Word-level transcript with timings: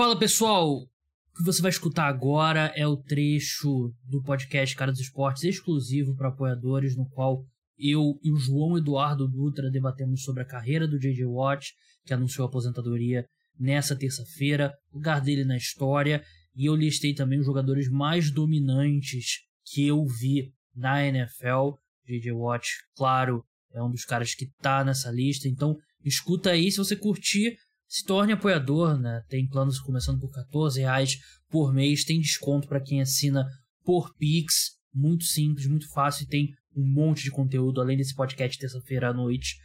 Fala 0.00 0.18
pessoal, 0.18 0.76
o 0.78 0.88
que 1.36 1.44
você 1.44 1.60
vai 1.60 1.68
escutar 1.68 2.06
agora 2.06 2.72
é 2.74 2.86
o 2.86 2.96
trecho 2.96 3.92
do 4.02 4.22
podcast 4.22 4.74
Cara 4.74 4.90
dos 4.90 5.02
Esportes 5.02 5.44
exclusivo 5.44 6.16
para 6.16 6.30
apoiadores, 6.30 6.96
no 6.96 7.06
qual 7.06 7.44
eu 7.78 8.18
e 8.24 8.32
o 8.32 8.36
João 8.38 8.78
Eduardo 8.78 9.28
Dutra 9.28 9.70
debatemos 9.70 10.22
sobre 10.22 10.42
a 10.42 10.46
carreira 10.46 10.88
do 10.88 10.98
J.J. 10.98 11.26
Watt, 11.26 11.74
que 12.06 12.14
anunciou 12.14 12.46
a 12.46 12.48
aposentadoria 12.48 13.26
nessa 13.58 13.94
terça-feira, 13.94 14.72
o 14.90 14.96
lugar 14.96 15.20
dele 15.20 15.44
na 15.44 15.58
história, 15.58 16.24
e 16.56 16.64
eu 16.64 16.74
listei 16.74 17.12
também 17.12 17.38
os 17.38 17.44
jogadores 17.44 17.86
mais 17.90 18.30
dominantes 18.30 19.40
que 19.66 19.86
eu 19.86 20.06
vi 20.06 20.50
na 20.74 21.04
NFL. 21.04 21.74
J.J. 22.06 22.32
Watt, 22.32 22.66
claro, 22.96 23.44
é 23.70 23.82
um 23.82 23.90
dos 23.90 24.06
caras 24.06 24.34
que 24.34 24.46
tá 24.62 24.82
nessa 24.82 25.10
lista, 25.10 25.46
então 25.46 25.76
escuta 26.02 26.52
aí, 26.52 26.72
se 26.72 26.78
você 26.78 26.96
curtir, 26.96 27.58
se 27.90 28.04
torne 28.04 28.32
apoiador, 28.32 28.96
né? 28.96 29.20
Tem 29.28 29.48
planos 29.48 29.80
começando 29.80 30.20
por 30.20 30.30
14 30.30 30.78
reais 30.78 31.18
por 31.50 31.74
mês, 31.74 32.04
tem 32.04 32.20
desconto 32.20 32.68
para 32.68 32.80
quem 32.80 33.02
assina 33.02 33.44
por 33.84 34.14
Pix, 34.14 34.76
muito 34.94 35.24
simples, 35.24 35.66
muito 35.66 35.90
fácil, 35.90 36.22
e 36.22 36.28
tem 36.28 36.54
um 36.76 36.86
monte 36.86 37.24
de 37.24 37.32
conteúdo, 37.32 37.80
além 37.80 37.96
desse 37.96 38.14
podcast 38.14 38.56
terça-feira 38.56 39.08
à 39.08 39.12
noite. 39.12 39.56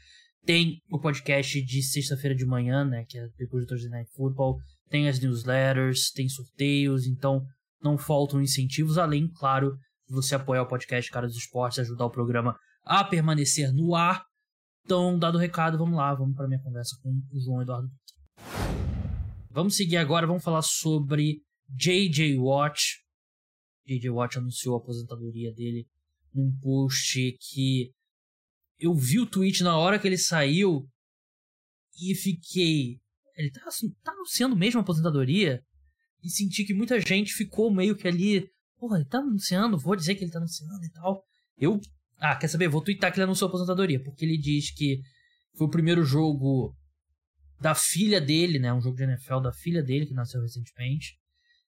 Tem 0.43 0.81
o 0.89 0.99
podcast 0.99 1.61
de 1.61 1.83
sexta-feira 1.83 2.35
de 2.35 2.47
manhã, 2.47 2.83
né? 2.83 3.05
Que 3.07 3.19
é 3.19 3.27
depois 3.37 3.63
do 3.63 3.67
Thursday 3.67 3.91
Night 3.91 4.11
Football. 4.15 4.57
Tem 4.89 5.07
as 5.07 5.19
newsletters, 5.19 6.09
tem 6.09 6.27
sorteios, 6.27 7.05
então 7.05 7.45
não 7.79 7.95
faltam 7.95 8.41
incentivos, 8.41 8.97
além, 8.97 9.29
claro, 9.37 9.77
de 10.07 10.15
você 10.15 10.33
apoiar 10.33 10.63
o 10.63 10.67
podcast 10.67 11.11
Cara 11.11 11.27
dos 11.27 11.37
Esportes, 11.37 11.77
ajudar 11.77 12.05
o 12.05 12.11
programa 12.11 12.57
a 12.83 13.03
permanecer 13.03 13.71
no 13.71 13.93
ar. 13.93 14.25
Então, 14.83 15.19
dado 15.19 15.35
o 15.35 15.41
recado, 15.41 15.77
vamos 15.77 15.95
lá, 15.95 16.11
vamos 16.15 16.35
para 16.35 16.47
minha 16.47 16.61
conversa 16.61 16.97
com 17.03 17.09
o 17.09 17.39
João 17.39 17.61
Eduardo. 17.61 17.87
Vamos 19.55 19.77
seguir 19.77 19.95
agora, 19.95 20.27
vamos 20.27 20.43
falar 20.43 20.61
sobre 20.61 21.41
J.J. 21.69 22.37
Watt. 22.37 22.97
J.J. 23.85 24.09
Watt 24.09 24.37
anunciou 24.37 24.75
a 24.75 24.79
aposentadoria 24.79 25.53
dele 25.53 25.87
num 26.33 26.51
post 26.59 27.37
que 27.39 27.89
eu 28.77 28.93
vi 28.93 29.17
o 29.17 29.25
tweet 29.25 29.63
na 29.63 29.77
hora 29.77 29.97
que 29.97 30.05
ele 30.05 30.17
saiu 30.17 30.85
e 31.97 32.13
fiquei. 32.13 32.99
Ele 33.37 33.49
tá, 33.49 33.61
tá 34.03 34.11
anunciando 34.11 34.57
mesmo 34.57 34.81
a 34.81 34.83
aposentadoria? 34.83 35.63
E 36.21 36.29
senti 36.29 36.65
que 36.65 36.73
muita 36.73 36.99
gente 36.99 37.33
ficou 37.33 37.73
meio 37.73 37.95
que 37.95 38.09
ali. 38.09 38.49
Porra, 38.77 38.97
ele 38.97 39.07
tá 39.07 39.19
anunciando, 39.19 39.77
vou 39.79 39.95
dizer 39.95 40.15
que 40.15 40.25
ele 40.25 40.31
tá 40.31 40.39
anunciando 40.39 40.83
e 40.83 40.91
tal. 40.91 41.23
Eu 41.57 41.79
ah, 42.17 42.35
quer 42.35 42.49
saber? 42.49 42.67
Vou 42.67 42.83
twittar 42.83 43.09
que 43.09 43.19
ele 43.19 43.23
anunciou 43.23 43.47
a 43.47 43.49
aposentadoria, 43.49 44.03
porque 44.03 44.25
ele 44.25 44.37
diz 44.37 44.69
que 44.71 44.99
foi 45.57 45.67
o 45.67 45.71
primeiro 45.71 46.03
jogo 46.03 46.75
da 47.65 47.73
filha 47.73 48.21
dele, 48.21 48.59
né? 48.59 48.71
Um 48.71 48.79
jogo 48.79 48.95
de 48.95 49.05
NFL 49.05 49.39
da 49.39 49.51
filha 49.51 49.81
dele, 49.81 50.05
que 50.05 50.13
nasceu 50.13 50.39
recentemente. 50.39 51.17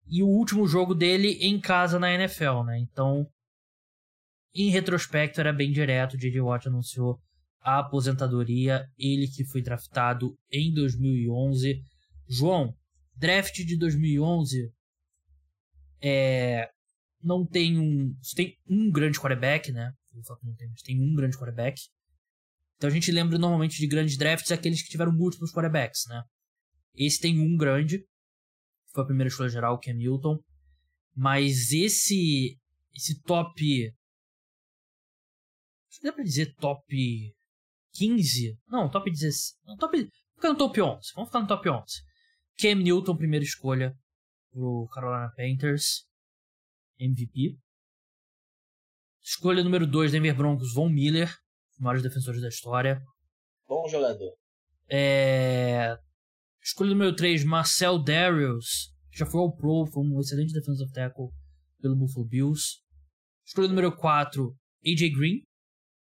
E 0.06 0.22
o 0.22 0.28
último 0.28 0.68
jogo 0.68 0.94
dele 0.94 1.30
em 1.42 1.60
casa 1.60 1.98
na 1.98 2.14
NFL, 2.14 2.62
né? 2.64 2.78
Então, 2.78 3.28
em 4.54 4.70
retrospecto, 4.70 5.40
era 5.40 5.52
bem 5.52 5.72
direto. 5.72 6.16
J.J. 6.16 6.42
Watt 6.42 6.68
anunciou 6.68 7.20
a 7.60 7.80
aposentadoria. 7.80 8.88
Ele 9.00 9.28
que 9.28 9.44
foi 9.44 9.64
draftado 9.64 10.38
em 10.52 10.72
2011. 10.72 11.82
João, 12.28 12.72
draft 13.16 13.56
de 13.56 13.76
2011 13.76 14.72
é, 16.04 16.70
não 17.20 17.44
tem 17.44 17.80
um. 17.80 18.16
Tem 18.36 18.56
um 18.70 18.92
grande 18.92 19.20
quarterback, 19.20 19.72
né? 19.72 19.92
tem 20.86 21.02
um 21.02 21.16
grande 21.16 21.36
quarterback. 21.36 21.82
Então 22.80 22.90
a 22.90 22.94
gente 22.94 23.12
lembra 23.12 23.38
normalmente 23.38 23.78
de 23.78 23.86
grandes 23.86 24.18
drafts 24.18 24.54
aqueles 24.54 24.82
que 24.82 24.90
tiveram 24.90 25.12
múltiplos 25.12 25.52
quarterbacks, 25.52 26.06
né? 26.08 26.24
Esse 26.96 27.20
tem 27.20 27.38
um 27.38 27.58
grande, 27.58 28.08
foi 28.94 29.04
a 29.04 29.06
primeira 29.06 29.28
escolha 29.28 29.50
geral, 29.50 29.78
que 29.78 29.90
é 29.90 29.94
Milton. 29.94 30.42
Mas 31.14 31.74
esse 31.74 32.58
esse 32.96 33.22
top 33.24 33.54
que 36.00 36.04
dá 36.04 36.14
pra 36.14 36.24
dizer 36.24 36.56
top 36.56 37.36
15? 37.94 38.58
Não, 38.68 38.90
top 38.90 39.12
16. 39.12 39.60
Não, 39.66 39.76
top. 39.76 40.10
Fica 40.36 40.50
no 40.50 40.58
top 40.58 40.82
11. 40.82 41.12
Vamos 41.16 41.30
ficar 41.30 41.42
no 41.42 41.48
top 41.48 41.70
11. 41.70 41.84
Cam 42.58 42.76
Newton, 42.76 43.18
primeira 43.18 43.44
escolha 43.44 43.94
pro 44.52 44.88
Carolina 44.94 45.30
Panthers. 45.36 46.08
MVP. 46.98 47.58
Escolha 49.22 49.64
número 49.64 49.86
2, 49.86 50.14
Denver 50.14 50.36
Broncos, 50.36 50.74
Von 50.74 50.90
Miller, 50.90 51.30
maiores 51.80 52.04
defensores 52.04 52.42
da 52.42 52.50
história. 52.50 53.02
Bom 53.68 53.88
jogador. 53.88 54.34
É... 54.90 55.98
Escolha 56.62 56.90
número 56.90 57.16
3, 57.16 57.44
Marcel 57.44 57.98
Darius, 57.98 58.94
que 59.12 59.20
já 59.20 59.26
foi 59.26 59.40
ao 59.40 59.56
Pro, 59.56 59.86
foi 59.92 60.04
um 60.04 60.20
excelente 60.20 60.54
defensive 60.54 60.92
tackle 60.92 61.30
pelo 61.82 61.96
Buffalo 61.96 62.28
Bills. 62.28 62.80
Escolha 63.46 63.68
número 63.68 63.96
4, 63.96 64.56
AJ 64.86 65.12
Green, 65.16 65.44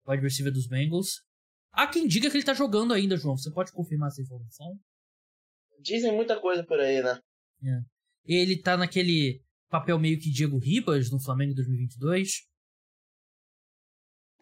wide 0.06 0.22
receiver 0.22 0.52
dos 0.52 0.68
Bengals. 0.68 1.22
Há 1.72 1.86
quem 1.86 2.06
diga 2.06 2.30
que 2.30 2.36
ele 2.36 2.44
tá 2.44 2.54
jogando 2.54 2.94
ainda, 2.94 3.16
João. 3.16 3.36
Você 3.36 3.50
pode 3.52 3.72
confirmar 3.72 4.08
essa 4.08 4.22
informação? 4.22 4.78
Dizem 5.80 6.14
muita 6.14 6.40
coisa 6.40 6.64
por 6.64 6.80
aí, 6.80 7.02
né? 7.02 7.20
É. 7.62 7.80
Ele 8.24 8.60
tá 8.60 8.76
naquele 8.76 9.42
papel 9.68 9.98
meio 9.98 10.18
que 10.18 10.30
Diego 10.30 10.58
Ribas 10.58 11.10
no 11.10 11.20
Flamengo 11.20 11.54
2022. 11.54 12.46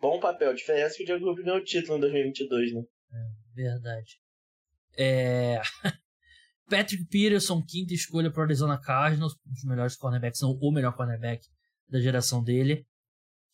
Bom 0.04 0.20
papel. 0.20 0.50
A 0.50 0.54
diferença 0.54 0.92
é 0.92 0.96
que 0.98 1.02
o 1.04 1.06
Diego 1.06 1.34
ganhou 1.34 1.56
o 1.56 1.64
título 1.64 1.96
em 1.96 2.00
2022, 2.00 2.74
né? 2.74 2.82
É, 3.10 3.54
verdade. 3.54 4.20
É... 4.98 5.62
Patrick 6.68 7.06
Peterson, 7.06 7.64
quinta 7.64 7.94
escolha 7.94 8.30
para 8.30 8.42
Arizona 8.42 8.78
Cardinals, 8.78 9.32
um 9.46 9.52
dos 9.52 9.64
melhores 9.64 9.96
cornerbacks, 9.96 10.42
não 10.42 10.58
o 10.60 10.70
melhor 10.70 10.94
cornerback 10.94 11.46
da 11.88 12.02
geração 12.02 12.44
dele. 12.44 12.86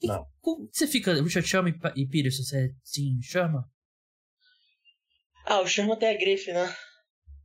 Não. 0.03 0.27
Como 0.41 0.69
você 0.72 0.88
fica, 0.88 1.22
Richard 1.22 1.47
Sherman 1.47 1.72
e 1.94 2.05
Peterson, 2.05 2.43
você 2.43 2.75
sim, 2.82 3.22
Sherman? 3.22 3.62
Ah, 5.47 5.61
o 5.61 5.69
Sherman 5.69 6.00
tem 6.00 6.09
a 6.09 6.19
grife, 6.19 6.53
né? 6.53 6.75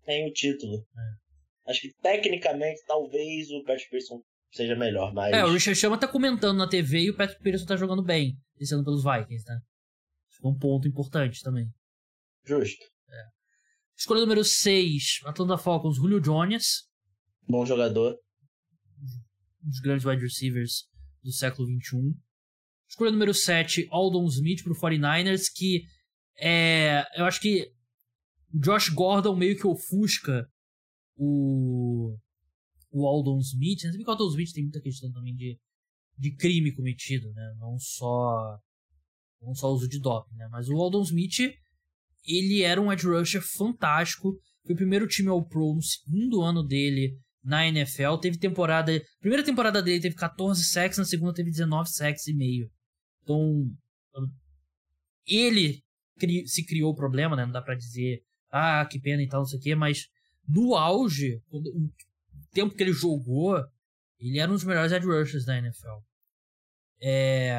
Tem 0.03 0.27
o 0.27 0.33
título. 0.33 0.83
É. 0.97 1.69
Acho 1.69 1.81
que 1.81 1.93
tecnicamente 2.01 2.83
talvez 2.87 3.51
o 3.51 3.63
Patrick 3.65 3.91
Peterson 3.91 4.23
seja 4.51 4.75
melhor, 4.75 5.13
mas. 5.13 5.31
É, 5.31 5.45
o 5.45 5.53
Richard 5.53 5.79
Sherman 5.79 5.99
tá 5.99 6.07
comentando 6.07 6.57
na 6.57 6.67
TV 6.67 7.01
e 7.01 7.09
o 7.11 7.15
Patrick 7.15 7.43
Peterson 7.43 7.67
tá 7.67 7.75
jogando 7.75 8.03
bem, 8.03 8.35
descendo 8.57 8.83
pelos 8.83 9.03
Vikings, 9.03 9.45
né? 9.47 9.59
Que 10.29 10.45
é 10.45 10.49
um 10.49 10.57
ponto 10.57 10.87
importante 10.87 11.41
também. 11.41 11.71
Justo. 12.43 12.85
É. 13.09 13.23
Escolha 13.97 14.21
número 14.21 14.43
6, 14.43 15.21
Atlanta 15.25 15.57
Falcons, 15.57 15.97
Julio 15.97 16.19
Jones. 16.19 16.87
Bom 17.47 17.65
jogador. 17.65 18.17
Um 19.63 19.69
dos 19.69 19.79
grandes 19.79 20.05
wide 20.05 20.21
receivers 20.21 20.87
do 21.23 21.31
século 21.31 21.67
XXI. 21.67 22.15
Escolha 22.87 23.11
número 23.11 23.33
7, 23.33 23.87
Aldon 23.89 24.25
Smith 24.27 24.63
pro 24.63 24.75
49ers, 24.75 25.43
que 25.53 25.83
é. 26.37 27.03
Eu 27.19 27.25
acho 27.25 27.39
que 27.41 27.71
Josh 28.53 28.89
Gordon 28.89 29.35
meio 29.35 29.57
que 29.57 29.67
ofusca 29.67 30.47
o. 31.15 32.17
O 32.91 33.07
Aldon 33.07 33.39
Smith. 33.39 33.83
Né? 33.83 33.91
que 33.91 34.07
o 34.07 34.11
Aldon 34.11 34.29
Smith 34.29 34.53
tem 34.53 34.63
muita 34.63 34.81
questão 34.81 35.11
também 35.11 35.35
de, 35.35 35.59
de 36.17 36.31
crime 36.35 36.71
cometido, 36.71 37.31
né? 37.33 37.55
Não 37.59 37.77
só. 37.79 38.57
Não 39.41 39.53
só 39.53 39.71
uso 39.71 39.87
de 39.87 39.99
doping, 39.99 40.35
né? 40.35 40.47
Mas 40.51 40.69
o 40.69 40.75
Aldon 40.77 41.01
Smith, 41.03 41.39
ele 42.25 42.63
era 42.63 42.81
um 42.81 42.91
edge 42.91 43.07
rusher 43.07 43.41
fantástico. 43.41 44.35
Foi 44.65 44.73
o 44.73 44.77
primeiro 44.77 45.07
time 45.07 45.29
ao 45.29 45.45
Pro 45.45 45.75
no 45.75 45.81
segundo 45.81 46.41
ano 46.41 46.63
dele 46.63 47.17
na 47.43 47.67
NFL. 47.67 48.17
Teve 48.19 48.37
temporada. 48.37 48.99
Primeira 49.19 49.43
temporada 49.43 49.81
dele 49.81 50.01
teve 50.01 50.15
14 50.15 50.63
sacks, 50.63 50.97
na 50.97 51.05
segunda 51.05 51.33
teve 51.33 51.51
19 51.51 51.89
sacks 51.89 52.25
e 52.27 52.33
meio. 52.33 52.71
Então, 53.21 53.69
ele 55.27 55.83
cri, 56.17 56.47
se 56.47 56.65
criou 56.65 56.91
o 56.91 56.95
problema, 56.95 57.35
né? 57.35 57.45
Não 57.45 57.51
dá 57.51 57.61
pra 57.61 57.75
dizer, 57.75 58.23
ah, 58.51 58.85
que 58.89 58.99
pena 58.99 59.21
e 59.21 59.27
tal, 59.27 59.41
não 59.41 59.47
sei 59.47 59.59
o 59.59 59.61
quê, 59.61 59.75
mas 59.75 60.07
no 60.47 60.75
auge, 60.75 61.41
o 61.51 61.61
tempo 62.51 62.75
que 62.75 62.83
ele 62.83 62.93
jogou, 62.93 63.57
ele 64.19 64.39
era 64.39 64.49
um 64.49 64.55
dos 64.55 64.63
melhores 64.63 64.91
edge 64.91 65.05
rushers 65.05 65.45
da 65.45 65.57
NFL. 65.57 65.99
É... 67.01 67.57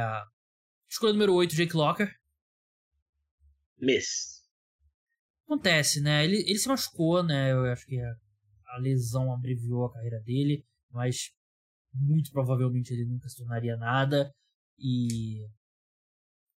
Escolha 0.89 1.13
número 1.13 1.35
8, 1.35 1.55
Jake 1.55 1.77
Locker. 1.77 2.15
Miss. 3.79 4.43
Acontece, 5.45 6.01
né? 6.01 6.25
Ele, 6.25 6.39
ele 6.39 6.59
se 6.59 6.69
machucou, 6.69 7.23
né? 7.23 7.53
Eu 7.53 7.65
acho 7.67 7.87
que 7.87 8.01
a, 8.01 8.79
lesão 8.79 9.33
abreviou 9.33 9.87
a 9.87 9.93
carreira 9.93 10.21
dele, 10.21 10.67
mas 10.91 11.33
muito 11.95 12.31
provavelmente 12.31 12.93
ele 12.93 13.07
nunca 13.07 13.29
se 13.29 13.37
tornaria 13.37 13.77
nada. 13.77 14.33
E. 14.79 15.47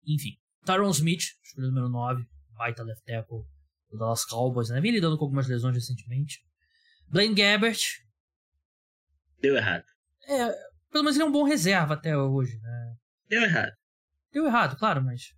Enfim. 0.07 0.39
Tyron 0.65 0.91
Smith, 0.91 1.23
escolha 1.43 1.69
número 1.69 1.89
9, 1.89 2.27
baita 2.57 2.83
left 2.83 3.05
tackle 3.05 3.45
do 3.91 3.99
Dallas 3.99 4.25
Cowboys, 4.25 4.69
né? 4.71 4.81
Vem 4.81 4.93
lidando 4.93 5.17
com 5.17 5.25
algumas 5.25 5.47
lesões 5.47 5.75
recentemente. 5.75 6.45
Blaine 7.09 7.35
Gabbert. 7.35 7.81
Deu 9.41 9.57
errado. 9.57 9.85
É, 10.27 10.51
pelo 10.91 11.05
menos 11.05 11.17
ele 11.17 11.25
é 11.25 11.27
um 11.27 11.33
bom 11.33 11.45
reserva 11.45 11.95
até 11.95 12.17
hoje, 12.17 12.59
né? 12.59 12.97
Deu 13.29 13.43
errado. 13.43 13.73
Deu 14.33 14.47
errado, 14.47 14.77
claro, 14.77 15.03
mas. 15.03 15.35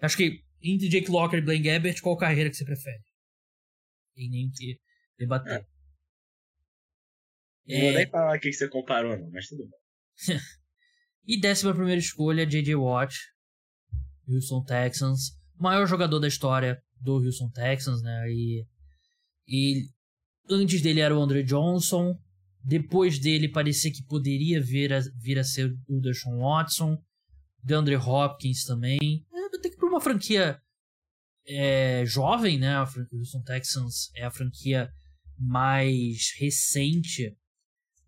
Acho 0.00 0.16
que 0.16 0.42
entre 0.62 0.88
Jake 0.88 1.10
Locker 1.10 1.38
e 1.38 1.42
Blaine 1.42 1.64
Gabbert, 1.64 2.00
qual 2.00 2.16
carreira 2.16 2.50
que 2.50 2.56
você 2.56 2.64
prefere? 2.64 3.02
Tem 4.14 4.28
nem 4.28 4.50
que 4.50 4.78
debater. 5.18 5.52
É. 5.52 5.66
Não 7.68 7.76
é... 7.76 7.80
vou 7.82 7.92
nem 7.92 8.10
falar 8.10 8.36
o 8.36 8.40
que 8.40 8.52
você 8.52 8.68
comparou, 8.68 9.18
não, 9.18 9.30
mas 9.30 9.46
tudo 9.48 9.64
bem. 9.68 10.38
e 11.26 11.40
décima 11.40 11.74
primeira 11.74 12.00
escolha, 12.00 12.46
J.J. 12.46 12.74
Watt, 12.74 13.16
Houston 14.28 14.64
Texans. 14.64 15.38
Maior 15.58 15.86
jogador 15.86 16.18
da 16.18 16.28
história 16.28 16.82
do 17.00 17.14
Houston 17.14 17.50
Texans, 17.50 18.02
né? 18.02 18.28
E, 18.28 18.66
e 19.46 19.88
antes 20.48 20.82
dele 20.82 21.00
era 21.00 21.16
o 21.16 21.20
Andre 21.20 21.42
Johnson. 21.42 22.18
Depois 22.64 23.18
dele 23.18 23.48
parecia 23.48 23.92
que 23.92 24.04
poderia 24.04 24.60
vir 24.60 24.92
a, 24.92 25.00
vir 25.16 25.38
a 25.38 25.44
ser 25.44 25.76
o 25.88 26.00
Deshaun 26.00 26.38
Watson. 26.38 26.96
DeAndre 27.62 27.96
Hopkins 27.96 28.64
também. 28.64 29.26
É, 29.32 29.58
tem 29.58 29.70
que 29.70 29.76
pra 29.76 29.88
uma 29.88 30.00
franquia 30.00 30.60
é, 31.46 32.04
jovem, 32.06 32.58
né? 32.58 32.74
A 32.74 32.88
Houston 33.12 33.42
Texans 33.42 34.10
é 34.14 34.24
a 34.24 34.30
franquia 34.30 34.90
mais 35.38 36.32
recente 36.38 37.36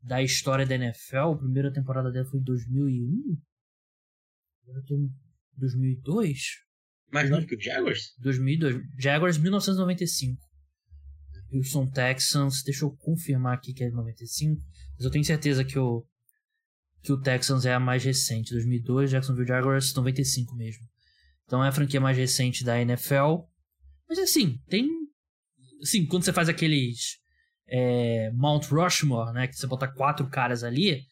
da 0.02 0.22
história 0.22 0.66
da 0.66 0.74
NFL. 0.74 1.32
A 1.32 1.38
primeira 1.38 1.72
temporada 1.72 2.10
dela 2.10 2.26
foi 2.26 2.40
em 2.40 2.42
2001? 2.42 3.40
2002? 5.56 6.64
Mais 7.12 7.30
novo 7.30 7.46
que 7.46 7.56
o 7.56 7.60
Jaguars? 7.60 8.14
2002. 8.18 8.82
Jaguars 8.98 9.38
1995. 9.38 10.40
Houston 11.54 11.90
Texans, 11.90 12.62
deixa 12.62 12.84
eu 12.84 12.90
confirmar 12.90 13.54
aqui 13.54 13.72
que 13.72 13.84
é 13.84 13.90
95, 13.90 14.60
mas 14.96 15.04
eu 15.04 15.10
tenho 15.10 15.24
certeza 15.24 15.64
que 15.64 15.78
o 15.78 16.06
que 17.02 17.12
o 17.12 17.20
Texans 17.20 17.66
é 17.66 17.74
a 17.74 17.78
mais 17.78 18.02
recente, 18.02 18.52
2002, 18.52 19.10
Jacksonville 19.10 19.46
Jaguars 19.46 19.92
95 19.92 20.56
mesmo. 20.56 20.88
Então 21.44 21.62
é 21.62 21.68
a 21.68 21.72
franquia 21.72 22.00
mais 22.00 22.16
recente 22.16 22.64
da 22.64 22.80
NFL. 22.80 23.44
Mas 24.08 24.18
assim, 24.18 24.58
tem 24.68 24.88
assim, 25.82 26.06
quando 26.06 26.24
você 26.24 26.32
faz 26.32 26.48
aqueles 26.48 27.18
é, 27.68 28.30
Mount 28.32 28.64
Rushmore, 28.68 29.34
né, 29.34 29.46
que 29.46 29.54
você 29.54 29.66
bota 29.66 29.86
quatro 29.86 30.28
caras 30.30 30.64
ali, 30.64 31.02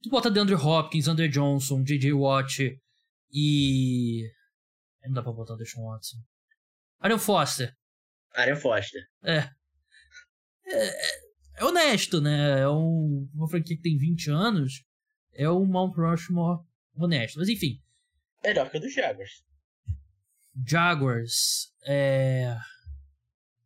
tu 0.00 0.08
bota 0.08 0.30
DeAndre 0.30 0.54
Hopkins, 0.54 1.08
Andrew 1.08 1.28
Johnson, 1.28 1.82
J.J. 1.82 2.12
Watt 2.12 2.80
e 3.32 4.30
não 5.04 5.14
dá 5.14 5.22
pra 5.22 5.32
botar 5.32 5.54
o 5.54 5.56
Deshaun 5.56 5.90
Watson. 5.90 6.18
Ariel 7.00 7.18
Foster. 7.18 7.74
Ariel 8.34 8.56
Foster. 8.56 9.02
É. 9.24 9.50
É, 10.72 11.60
é 11.60 11.64
honesto, 11.64 12.20
né? 12.20 12.60
É 12.60 12.68
um, 12.68 13.28
uma 13.34 13.48
franquia 13.48 13.76
que 13.76 13.82
tem 13.82 13.96
20 13.96 14.30
anos. 14.30 14.84
É 15.32 15.48
um 15.50 15.64
Mount 15.64 15.96
Rushmore 15.96 16.64
honesto. 16.94 17.38
Mas 17.38 17.48
enfim. 17.48 17.80
Melhor 18.42 18.70
que 18.70 18.78
o 18.78 18.80
do 18.80 18.88
Jaguars. 18.88 19.44
Jaguars. 20.66 21.72
É. 21.84 22.46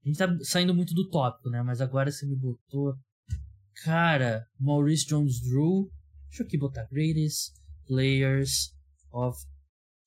A 0.05 0.06
gente 0.09 0.19
tá 0.19 0.29
saindo 0.43 0.75
muito 0.75 0.93
do 0.95 1.09
tópico, 1.09 1.49
né? 1.49 1.62
Mas 1.62 1.81
agora 1.81 2.11
você 2.11 2.27
me 2.27 2.37
botou. 2.37 2.95
Cara, 3.83 4.47
Maurice 4.59 5.07
Jones 5.07 5.41
Drew. 5.41 5.91
Deixa 6.29 6.43
eu 6.43 6.47
aqui 6.47 6.59
botar 6.59 6.89
Greatest 6.91 7.55
Players 7.87 8.75
of 9.11 9.39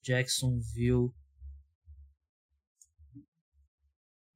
Jacksonville. 0.04 1.12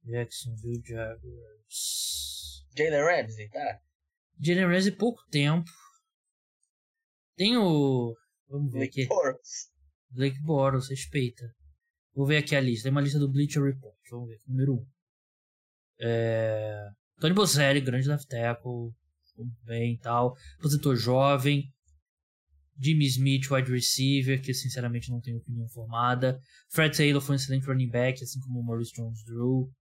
Jacksonville 0.04 0.82
Jaguars. 0.84 2.41
Jalen 2.76 3.04
Ramsey, 3.04 3.48
tá? 3.48 3.80
Jalen 4.40 4.66
Ramsey, 4.66 4.92
pouco 4.92 5.22
tempo. 5.30 5.70
Tem 7.36 7.56
o. 7.56 8.14
Vamos 8.48 8.72
ver 8.72 8.78
Blake 8.78 9.02
aqui. 9.02 9.08
Boros. 9.08 9.70
Blake 10.10 10.40
Boros, 10.42 10.88
respeita. 10.88 11.54
Vou 12.14 12.26
ver 12.26 12.38
aqui 12.38 12.54
a 12.54 12.60
lista. 12.60 12.84
Tem 12.84 12.92
uma 12.92 13.00
lista 13.00 13.18
do 13.18 13.30
Bleacher 13.30 13.62
Report. 13.62 13.96
Vamos 14.10 14.28
ver. 14.28 14.38
Número 14.46 14.74
1. 14.74 14.76
Um. 14.76 14.86
É... 16.00 16.90
Tony 17.18 17.34
Boselli, 17.34 17.80
grande 17.80 18.08
left 18.08 18.26
tackle. 18.28 18.92
Bem 19.64 19.94
e 19.94 19.98
tal. 19.98 20.36
Aposentou 20.58 20.94
jovem. 20.94 21.72
Jimmy 22.78 23.06
Smith, 23.06 23.50
wide 23.50 23.70
receiver, 23.70 24.40
que 24.42 24.52
sinceramente 24.52 25.10
não 25.10 25.20
tenho 25.20 25.38
opinião 25.38 25.68
formada. 25.68 26.40
Fred 26.70 26.96
Taylor 26.96 27.22
foi 27.22 27.34
um 27.34 27.36
excelente 27.36 27.66
running 27.66 27.88
back, 27.88 28.22
assim 28.22 28.40
como 28.40 28.60
o 28.60 28.64
Maurice 28.64 28.92
Jones-Drew. 28.92 29.72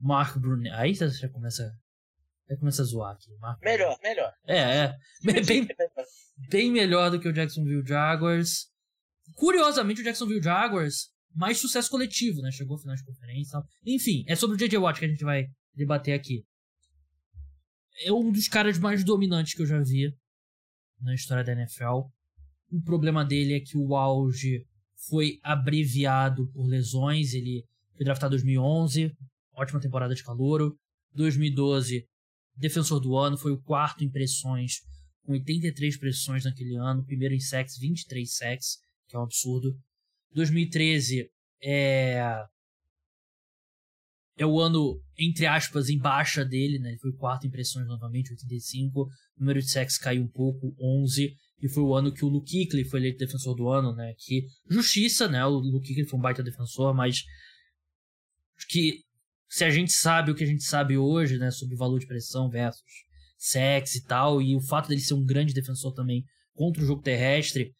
Mark 0.00 0.38
Brunet. 0.38 0.74
Aí 0.74 0.94
você 0.94 1.08
já 1.10 1.28
começa. 1.28 1.70
Já 2.48 2.56
começa 2.56 2.82
a 2.82 2.84
zoar 2.84 3.12
aqui. 3.14 3.34
Mark 3.38 3.62
melhor, 3.62 3.96
melhor. 4.02 4.32
É, 4.46 4.58
é. 4.58 4.96
Bem, 5.44 5.66
bem 6.50 6.70
melhor 6.70 7.10
do 7.10 7.18
que 7.18 7.28
o 7.28 7.32
Jacksonville 7.32 7.86
Jaguars. 7.86 8.70
Curiosamente, 9.34 10.02
o 10.02 10.04
Jacksonville 10.04 10.42
Jaguars, 10.42 11.10
mais 11.34 11.58
sucesso 11.58 11.90
coletivo, 11.90 12.42
né? 12.42 12.50
Chegou 12.50 12.74
ao 12.74 12.80
final 12.80 12.94
de 12.94 13.04
conferência 13.04 13.48
e 13.48 13.52
tal. 13.52 13.64
Enfim, 13.86 14.24
é 14.28 14.36
sobre 14.36 14.56
o 14.56 14.58
J.J. 14.58 14.78
Watt 14.78 14.98
que 14.98 15.06
a 15.06 15.08
gente 15.08 15.24
vai 15.24 15.46
debater 15.74 16.12
aqui. 16.12 16.44
É 18.04 18.12
um 18.12 18.30
dos 18.30 18.48
caras 18.48 18.78
mais 18.78 19.04
dominantes 19.04 19.54
que 19.54 19.62
eu 19.62 19.66
já 19.66 19.80
vi 19.80 20.14
na 21.00 21.14
história 21.14 21.44
da 21.44 21.52
NFL. 21.52 22.08
O 22.70 22.82
problema 22.84 23.24
dele 23.24 23.54
é 23.54 23.60
que 23.60 23.78
o 23.78 23.96
auge 23.96 24.66
foi 25.08 25.38
abreviado 25.42 26.50
por 26.52 26.66
lesões. 26.66 27.32
Ele 27.32 27.64
foi 27.96 28.04
draftado 28.04 28.34
em 28.34 28.38
2011, 28.38 29.16
ótima 29.54 29.80
temporada 29.80 30.14
de 30.14 30.22
calouro. 30.22 30.76
2012, 31.14 32.06
defensor 32.56 33.00
do 33.00 33.16
ano, 33.16 33.36
foi 33.36 33.52
o 33.52 33.60
quarto 33.60 34.04
em 34.04 34.10
pressões, 34.10 34.80
com 35.24 35.32
83 35.32 35.98
pressões 35.98 36.44
naquele 36.44 36.76
ano. 36.76 37.04
Primeiro 37.04 37.34
em 37.34 37.40
sacks, 37.40 37.78
23 37.78 38.36
sacks, 38.36 38.78
que 39.08 39.16
é 39.16 39.18
um 39.18 39.22
absurdo. 39.22 39.76
2013 40.32 41.30
é 41.62 42.44
é 44.36 44.44
o 44.44 44.60
ano, 44.60 45.00
entre 45.16 45.46
aspas, 45.46 45.88
em 45.88 45.98
baixa 45.98 46.44
dele, 46.44 46.78
né? 46.78 46.90
Ele 46.90 46.98
foi 46.98 47.12
quarto 47.12 47.46
em 47.46 47.50
pressões 47.50 47.86
novamente, 47.86 48.32
85. 48.32 49.02
O 49.02 49.08
número 49.38 49.60
de 49.60 49.70
sacks 49.70 49.96
caiu 49.96 50.22
um 50.22 50.28
pouco, 50.28 50.74
11. 50.80 51.36
E 51.62 51.68
foi 51.68 51.82
o 51.82 51.94
ano 51.94 52.12
que 52.12 52.24
o 52.24 52.28
Luke 52.28 52.50
Kuechly 52.50 52.84
foi 52.84 52.98
eleito 52.98 53.18
defensor 53.18 53.54
do 53.54 53.68
ano, 53.68 53.94
né? 53.94 54.12
Que, 54.18 54.46
justiça, 54.68 55.28
né? 55.28 55.44
O 55.46 55.50
Luke 55.50 55.86
Kuechly 55.86 56.04
foi 56.04 56.18
um 56.18 56.22
baita 56.22 56.42
defensor, 56.42 56.92
mas 56.92 57.22
que 58.68 59.03
se 59.54 59.64
a 59.64 59.70
gente 59.70 59.92
sabe 59.92 60.32
o 60.32 60.34
que 60.34 60.42
a 60.42 60.46
gente 60.48 60.64
sabe 60.64 60.98
hoje, 60.98 61.38
né, 61.38 61.48
sobre 61.48 61.76
valor 61.76 62.00
de 62.00 62.08
pressão 62.08 62.50
versus 62.50 62.82
sex 63.38 63.94
e 63.94 64.04
tal, 64.04 64.42
e 64.42 64.56
o 64.56 64.60
fato 64.60 64.88
dele 64.88 65.00
ser 65.00 65.14
um 65.14 65.24
grande 65.24 65.54
defensor 65.54 65.94
também 65.94 66.24
contra 66.54 66.82
o 66.82 66.84
jogo 66.84 67.00
terrestre, 67.00 67.72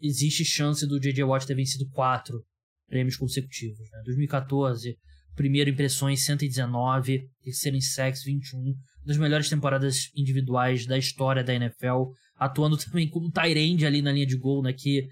existe 0.00 0.42
chance 0.42 0.86
do 0.86 0.98
J.J. 0.98 1.22
Watt 1.22 1.46
ter 1.46 1.54
vencido 1.54 1.86
quatro 1.90 2.42
prêmios 2.88 3.14
consecutivos. 3.14 3.78
Né? 3.90 4.02
2014, 4.06 4.96
primeiro 5.34 5.68
impressões 5.68 6.24
119, 6.24 7.28
terceiro 7.42 7.76
em 7.76 7.82
sacks 7.82 8.24
21, 8.24 8.58
uma 8.58 8.74
das 9.04 9.18
melhores 9.18 9.50
temporadas 9.50 10.10
individuais 10.16 10.86
da 10.86 10.96
história 10.96 11.44
da 11.44 11.52
NFL, 11.52 12.04
atuando 12.36 12.78
também 12.82 13.06
como 13.06 13.30
tight 13.30 13.84
ali 13.84 14.00
na 14.00 14.12
linha 14.12 14.26
de 14.26 14.38
gol, 14.38 14.62
né, 14.62 14.72
que 14.72 15.06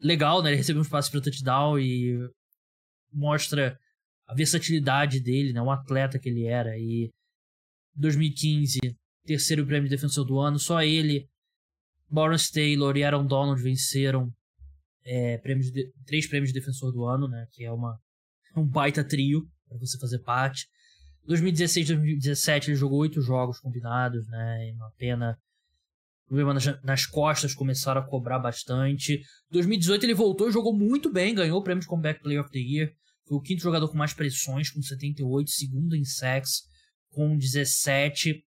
legal, 0.00 0.42
né, 0.42 0.48
ele 0.48 0.56
recebeu 0.56 0.80
um 0.80 0.84
espaço 0.84 1.10
para 1.10 1.20
touchdown 1.20 1.78
e 1.78 2.16
mostra 3.12 3.78
a 4.28 4.34
versatilidade 4.34 5.20
dele, 5.20 5.54
né? 5.54 5.62
O 5.62 5.70
atleta 5.70 6.18
que 6.18 6.28
ele 6.28 6.44
era. 6.44 6.76
E 6.78 7.10
2015, 7.94 8.78
terceiro 9.24 9.66
prêmio 9.66 9.88
de 9.88 9.96
defensor 9.96 10.24
do 10.24 10.38
ano, 10.38 10.58
só 10.58 10.82
ele, 10.82 11.26
Lawrence 12.10 12.52
Taylor 12.52 12.96
e 12.96 13.02
Aaron 13.02 13.26
Donald 13.26 13.60
venceram 13.62 14.30
é, 15.04 15.38
prêmios 15.38 15.70
de, 15.70 15.90
três 16.04 16.28
prêmios 16.28 16.52
de 16.52 16.60
defensor 16.60 16.92
do 16.92 17.04
ano, 17.04 17.26
né? 17.26 17.46
Que 17.52 17.64
é 17.64 17.72
uma, 17.72 17.98
um 18.54 18.66
baita 18.66 19.02
trio 19.02 19.48
para 19.66 19.78
você 19.78 19.98
fazer 19.98 20.18
parte. 20.18 20.66
2016 21.24 21.88
2017 21.88 22.70
ele 22.70 22.76
jogou 22.76 23.00
oito 23.00 23.20
jogos 23.22 23.58
combinados, 23.60 24.26
né? 24.28 24.68
E 24.68 24.72
uma 24.72 24.90
pena. 24.98 25.38
Problema 26.26 26.52
nas, 26.52 26.82
nas, 26.82 27.06
costas 27.06 27.54
começaram 27.54 28.02
a 28.02 28.06
cobrar 28.06 28.38
bastante. 28.38 29.22
2018 29.50 30.04
ele 30.04 30.14
voltou 30.14 30.50
e 30.50 30.52
jogou 30.52 30.76
muito 30.76 31.10
bem, 31.10 31.34
ganhou 31.34 31.58
o 31.58 31.62
prêmio 31.62 31.80
de 31.80 31.86
Comeback 31.86 32.22
Player 32.22 32.42
of 32.42 32.50
the 32.50 32.58
Year. 32.58 32.92
Foi 33.28 33.36
o 33.36 33.42
quinto 33.42 33.62
jogador 33.62 33.88
com 33.88 33.96
mais 33.96 34.14
pressões, 34.14 34.70
com 34.70 34.80
78, 34.80 35.50
segundo 35.50 35.94
em 35.94 36.04
sacks, 36.04 36.62
com 37.10 37.36
17. 37.36 38.42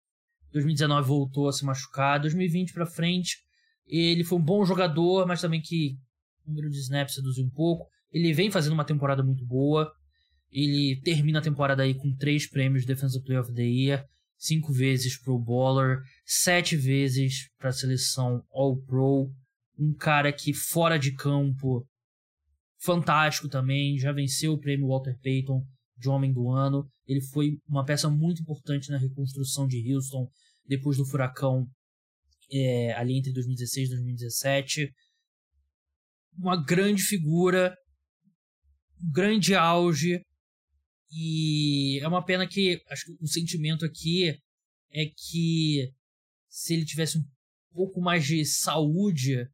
2019 0.53 1.09
voltou 1.09 1.49
a 1.49 1.53
se 1.53 1.65
machucar. 1.65 2.21
2020 2.21 2.73
para 2.73 2.87
frente, 2.87 3.39
ele 3.87 4.23
foi 4.23 4.39
um 4.39 4.43
bom 4.43 4.65
jogador, 4.65 5.27
mas 5.27 5.41
também 5.41 5.61
que 5.61 5.97
o 6.45 6.51
número 6.51 6.71
de 6.71 6.79
snaps 6.79 7.17
reduziu 7.17 7.45
um 7.45 7.51
pouco. 7.51 7.87
Ele 8.13 8.33
vem 8.33 8.51
fazendo 8.51 8.73
uma 8.73 8.85
temporada 8.85 9.23
muito 9.23 9.45
boa. 9.45 9.91
Ele 10.51 11.01
termina 11.03 11.41
a 11.41 11.43
temporada 11.43 11.83
aí 11.83 11.95
com 11.95 12.15
três 12.15 12.49
prêmios 12.49 12.83
de 12.83 12.89
Defensive 12.89 13.25
Player 13.25 13.43
of 13.43 13.53
the 13.53 13.63
Year, 13.63 14.07
cinco 14.37 14.73
vezes 14.73 15.19
Pro 15.19 15.39
Bowler, 15.39 15.99
sete 16.25 16.77
vezes 16.77 17.51
para 17.59 17.71
a 17.71 17.73
seleção 17.73 18.43
All 18.53 18.77
Pro. 18.77 19.31
Um 19.79 19.93
cara 19.93 20.33
que 20.33 20.55
fora 20.55 20.99
de 20.99 21.13
campo 21.15 21.87
fantástico 22.81 23.49
também, 23.49 23.99
já 23.99 24.13
venceu 24.13 24.53
o 24.53 24.61
prêmio 24.61 24.89
Walter 24.89 25.17
Payton 25.23 25.67
de 25.97 26.09
Homem 26.09 26.33
do 26.33 26.51
Ano. 26.51 26.89
Ele 27.07 27.21
foi 27.21 27.59
uma 27.67 27.85
peça 27.85 28.09
muito 28.09 28.43
importante 28.43 28.91
na 28.91 28.99
reconstrução 28.99 29.67
de 29.67 29.93
Houston 29.93 30.31
depois 30.67 30.97
do 30.97 31.05
furacão 31.05 31.67
é, 32.53 32.93
ali 32.95 33.19
entre 33.19 33.33
2016 33.33 33.89
e 33.89 33.91
2017. 33.91 34.95
Uma 36.37 36.63
grande 36.63 37.03
figura, 37.03 37.77
um 39.03 39.11
grande 39.11 39.55
auge. 39.55 40.23
E 41.11 41.99
é 42.01 42.09
uma 42.09 42.25
pena 42.25 42.47
que 42.47 42.83
acho 42.91 43.07
que 43.07 43.17
o 43.21 43.27
sentimento 43.27 43.85
aqui 43.85 44.39
é 44.93 45.07
que 45.07 45.91
se 46.49 46.75
ele 46.75 46.85
tivesse 46.85 47.19
um 47.19 47.25
pouco 47.73 48.01
mais 48.01 48.27
de 48.27 48.45
saúde, 48.45 49.49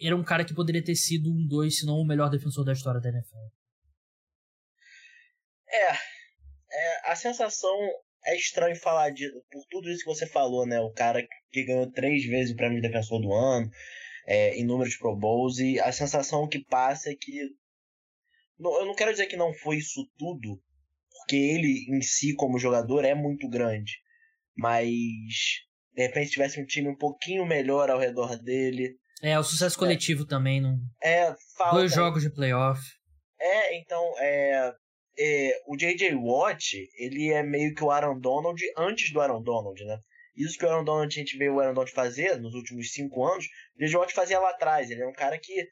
era 0.00 0.16
um 0.16 0.24
cara 0.24 0.44
que 0.44 0.54
poderia 0.54 0.84
ter 0.84 0.94
sido 0.94 1.30
um 1.30 1.46
dois, 1.46 1.78
se 1.78 1.86
não 1.86 1.94
o 1.94 2.06
melhor 2.06 2.30
defensor 2.30 2.64
da 2.64 2.72
história 2.72 3.00
da 3.00 3.08
NFL. 3.08 3.36
É, 5.68 5.92
é 5.92 7.10
a 7.10 7.16
sensação 7.16 7.76
é 8.26 8.36
estranho 8.36 8.76
falar 8.76 9.10
de 9.10 9.30
por 9.50 9.64
tudo 9.70 9.88
isso 9.88 10.00
que 10.00 10.12
você 10.12 10.26
falou, 10.26 10.66
né? 10.66 10.80
O 10.80 10.92
cara 10.92 11.24
que 11.50 11.64
ganhou 11.64 11.90
três 11.92 12.24
vezes 12.24 12.52
o 12.52 12.56
prêmio 12.56 12.80
de 12.80 12.88
defensor 12.88 13.20
do 13.20 13.32
ano, 13.32 13.70
é, 14.26 14.58
inúmeros 14.58 14.96
Pro 14.96 15.16
Bowls, 15.16 15.58
e 15.58 15.78
a 15.80 15.92
sensação 15.92 16.48
que 16.48 16.64
passa 16.64 17.10
é 17.10 17.14
que. 17.14 17.32
Não, 18.58 18.80
eu 18.80 18.86
não 18.86 18.94
quero 18.94 19.12
dizer 19.12 19.26
que 19.26 19.36
não 19.36 19.52
foi 19.54 19.76
isso 19.76 20.10
tudo, 20.18 20.60
porque 21.10 21.36
ele 21.36 21.86
em 21.88 22.02
si, 22.02 22.34
como 22.34 22.58
jogador, 22.58 23.04
é 23.04 23.14
muito 23.14 23.48
grande. 23.48 23.92
Mas 24.56 25.62
de 25.94 26.02
repente 26.02 26.30
tivesse 26.32 26.60
um 26.60 26.66
time 26.66 26.88
um 26.88 26.96
pouquinho 26.96 27.46
melhor 27.46 27.90
ao 27.90 27.98
redor 27.98 28.36
dele. 28.36 28.98
É, 29.22 29.38
o 29.38 29.42
sucesso 29.42 29.78
coletivo 29.78 30.24
é, 30.24 30.26
também. 30.26 30.60
Não... 30.60 30.78
É, 31.02 31.34
falta... 31.56 31.76
Dois 31.76 31.92
jogos 31.92 32.22
de 32.22 32.30
playoff. 32.30 32.80
É, 33.40 33.78
então, 33.78 34.02
é, 34.18 34.74
é, 35.18 35.62
o 35.66 35.76
J.J. 35.76 36.14
Watt, 36.14 36.74
ele 36.98 37.32
é 37.32 37.42
meio 37.42 37.74
que 37.74 37.82
o 37.82 37.90
Aaron 37.90 38.18
Donald 38.18 38.60
antes 38.76 39.12
do 39.12 39.20
Aaron 39.20 39.42
Donald, 39.42 39.82
né? 39.84 39.98
Isso 40.36 40.58
que 40.58 40.66
o 40.66 40.68
Aaron 40.68 40.84
Donald, 40.84 41.14
a 41.14 41.18
gente 41.18 41.38
vê 41.38 41.48
o 41.48 41.58
Aaron 41.58 41.72
Donald 41.72 41.92
fazer 41.92 42.38
nos 42.38 42.54
últimos 42.54 42.92
cinco 42.92 43.24
anos, 43.24 43.46
o 43.46 43.78
J.J. 43.80 43.96
Watt 43.96 44.12
fazia 44.12 44.38
lá 44.38 44.50
atrás. 44.50 44.90
Ele 44.90 45.02
é 45.02 45.06
um 45.06 45.12
cara 45.12 45.38
que, 45.38 45.66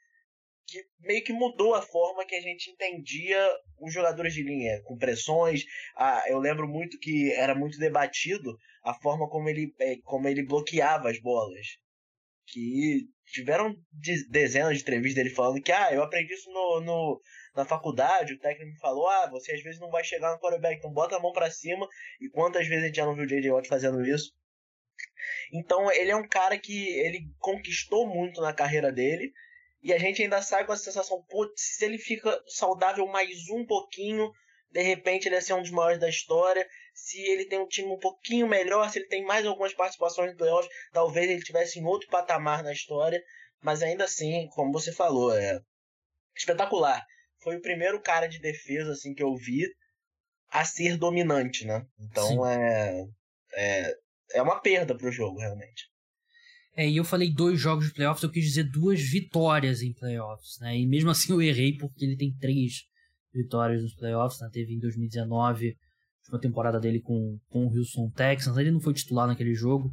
que 0.65 0.83
meio 1.01 1.23
que 1.23 1.33
mudou 1.33 1.75
a 1.75 1.81
forma 1.81 2.25
que 2.25 2.35
a 2.35 2.41
gente 2.41 2.71
entendia 2.71 3.47
os 3.79 3.93
jogadores 3.93 4.33
de 4.33 4.41
linha, 4.41 4.81
com 4.83 4.97
pressões. 4.97 5.63
Ah, 5.95 6.23
eu 6.27 6.39
lembro 6.39 6.67
muito 6.67 6.97
que 6.97 7.31
era 7.33 7.53
muito 7.53 7.77
debatido 7.77 8.57
a 8.83 8.93
forma 8.95 9.29
como 9.29 9.49
ele, 9.49 9.71
é, 9.79 9.97
como 10.03 10.27
ele 10.27 10.43
bloqueava 10.43 11.09
as 11.09 11.19
bolas. 11.19 11.67
Que 12.47 13.07
tiveram 13.25 13.75
dezenas 14.29 14.75
de 14.77 14.81
entrevistas 14.81 15.15
dele 15.15 15.35
falando 15.35 15.61
que, 15.61 15.71
ah, 15.71 15.93
eu 15.93 16.03
aprendi 16.03 16.33
isso 16.33 16.51
no, 16.51 16.81
no 16.81 17.21
na 17.55 17.65
faculdade, 17.65 18.33
o 18.33 18.39
técnico 18.39 18.73
me 18.73 18.79
falou: 18.79 19.07
ah, 19.07 19.29
você 19.29 19.53
às 19.53 19.63
vezes 19.63 19.79
não 19.79 19.89
vai 19.89 20.03
chegar 20.03 20.31
no 20.31 20.39
quarterback, 20.39 20.77
então 20.77 20.91
bota 20.91 21.15
a 21.15 21.19
mão 21.19 21.31
para 21.31 21.49
cima. 21.49 21.87
E 22.19 22.29
quantas 22.29 22.67
vezes 22.67 22.83
a 22.83 22.87
gente 22.87 22.97
já 22.97 23.05
não 23.05 23.15
viu 23.15 23.23
o 23.23 23.27
J.J. 23.27 23.51
Watt 23.51 23.67
fazendo 23.67 24.05
isso? 24.05 24.33
Então 25.53 25.91
ele 25.91 26.11
é 26.11 26.15
um 26.15 26.27
cara 26.27 26.57
que 26.57 26.89
ele 26.99 27.27
conquistou 27.39 28.07
muito 28.07 28.41
na 28.41 28.53
carreira 28.53 28.91
dele. 28.91 29.31
E 29.81 29.93
a 29.93 29.99
gente 29.99 30.21
ainda 30.21 30.41
sai 30.41 30.65
com 30.65 30.71
a 30.71 30.77
sensação, 30.77 31.23
pô, 31.29 31.47
se 31.55 31.85
ele 31.85 31.99
fica 31.99 32.41
saudável 32.47 33.05
mais 33.05 33.47
um 33.51 33.63
pouquinho, 33.65 34.31
de 34.71 34.81
repente 34.81 35.27
ele 35.27 35.35
ia 35.35 35.41
ser 35.41 35.53
um 35.53 35.61
dos 35.61 35.69
maiores 35.69 35.99
da 35.99 36.09
história. 36.09 36.67
Se 36.95 37.21
ele 37.21 37.45
tem 37.45 37.59
um 37.59 37.67
time 37.67 37.89
um 37.89 37.99
pouquinho 37.99 38.47
melhor, 38.47 38.89
se 38.89 38.97
ele 38.97 39.07
tem 39.07 39.23
mais 39.23 39.45
algumas 39.45 39.73
participações 39.73 40.31
no 40.31 40.37
playoffs, 40.37 40.71
talvez 40.91 41.29
ele 41.29 41.43
tivesse 41.43 41.77
em 41.79 41.85
outro 41.85 42.09
patamar 42.09 42.63
na 42.63 42.73
história. 42.73 43.21
Mas 43.61 43.83
ainda 43.83 44.05
assim, 44.05 44.47
como 44.55 44.71
você 44.71 44.91
falou, 44.91 45.35
é 45.35 45.59
espetacular 46.35 47.05
foi 47.45 47.57
o 47.57 47.61
primeiro 47.61 48.01
cara 48.01 48.25
de 48.25 48.39
defesa 48.39 48.91
assim 48.91 49.13
que 49.13 49.21
eu 49.21 49.35
vi 49.35 49.61
a 50.49 50.65
ser 50.65 50.97
dominante, 50.97 51.63
né? 51.63 51.85
Então 51.99 52.45
é, 52.45 53.05
é 53.53 53.93
é 54.33 54.41
uma 54.41 54.59
perda 54.59 54.97
pro 54.97 55.11
jogo 55.11 55.39
realmente. 55.39 55.85
É, 56.75 56.89
e 56.89 56.97
eu 56.97 57.05
falei 57.05 57.31
dois 57.31 57.59
jogos 57.59 57.85
de 57.85 57.93
playoffs, 57.93 58.23
eu 58.23 58.31
quis 58.31 58.43
dizer 58.43 58.63
duas 58.63 58.99
vitórias 58.99 59.81
em 59.81 59.93
playoffs, 59.93 60.59
né? 60.59 60.75
E 60.75 60.87
mesmo 60.87 61.11
assim 61.11 61.31
eu 61.31 61.41
errei 61.41 61.77
porque 61.77 62.03
ele 62.03 62.17
tem 62.17 62.35
três 62.35 62.83
vitórias 63.31 63.83
nos 63.83 63.95
playoffs, 63.95 64.41
né? 64.41 64.49
Teve 64.51 64.73
em 64.73 64.79
2019 64.79 65.77
uma 66.29 66.39
temporada 66.39 66.79
dele 66.79 67.01
com, 67.01 67.37
com 67.49 67.65
o 67.65 67.77
Houston 67.77 68.09
Texans. 68.15 68.57
Ele 68.57 68.71
não 68.71 68.79
foi 68.79 68.93
titular 68.93 69.27
naquele 69.27 69.53
jogo, 69.53 69.91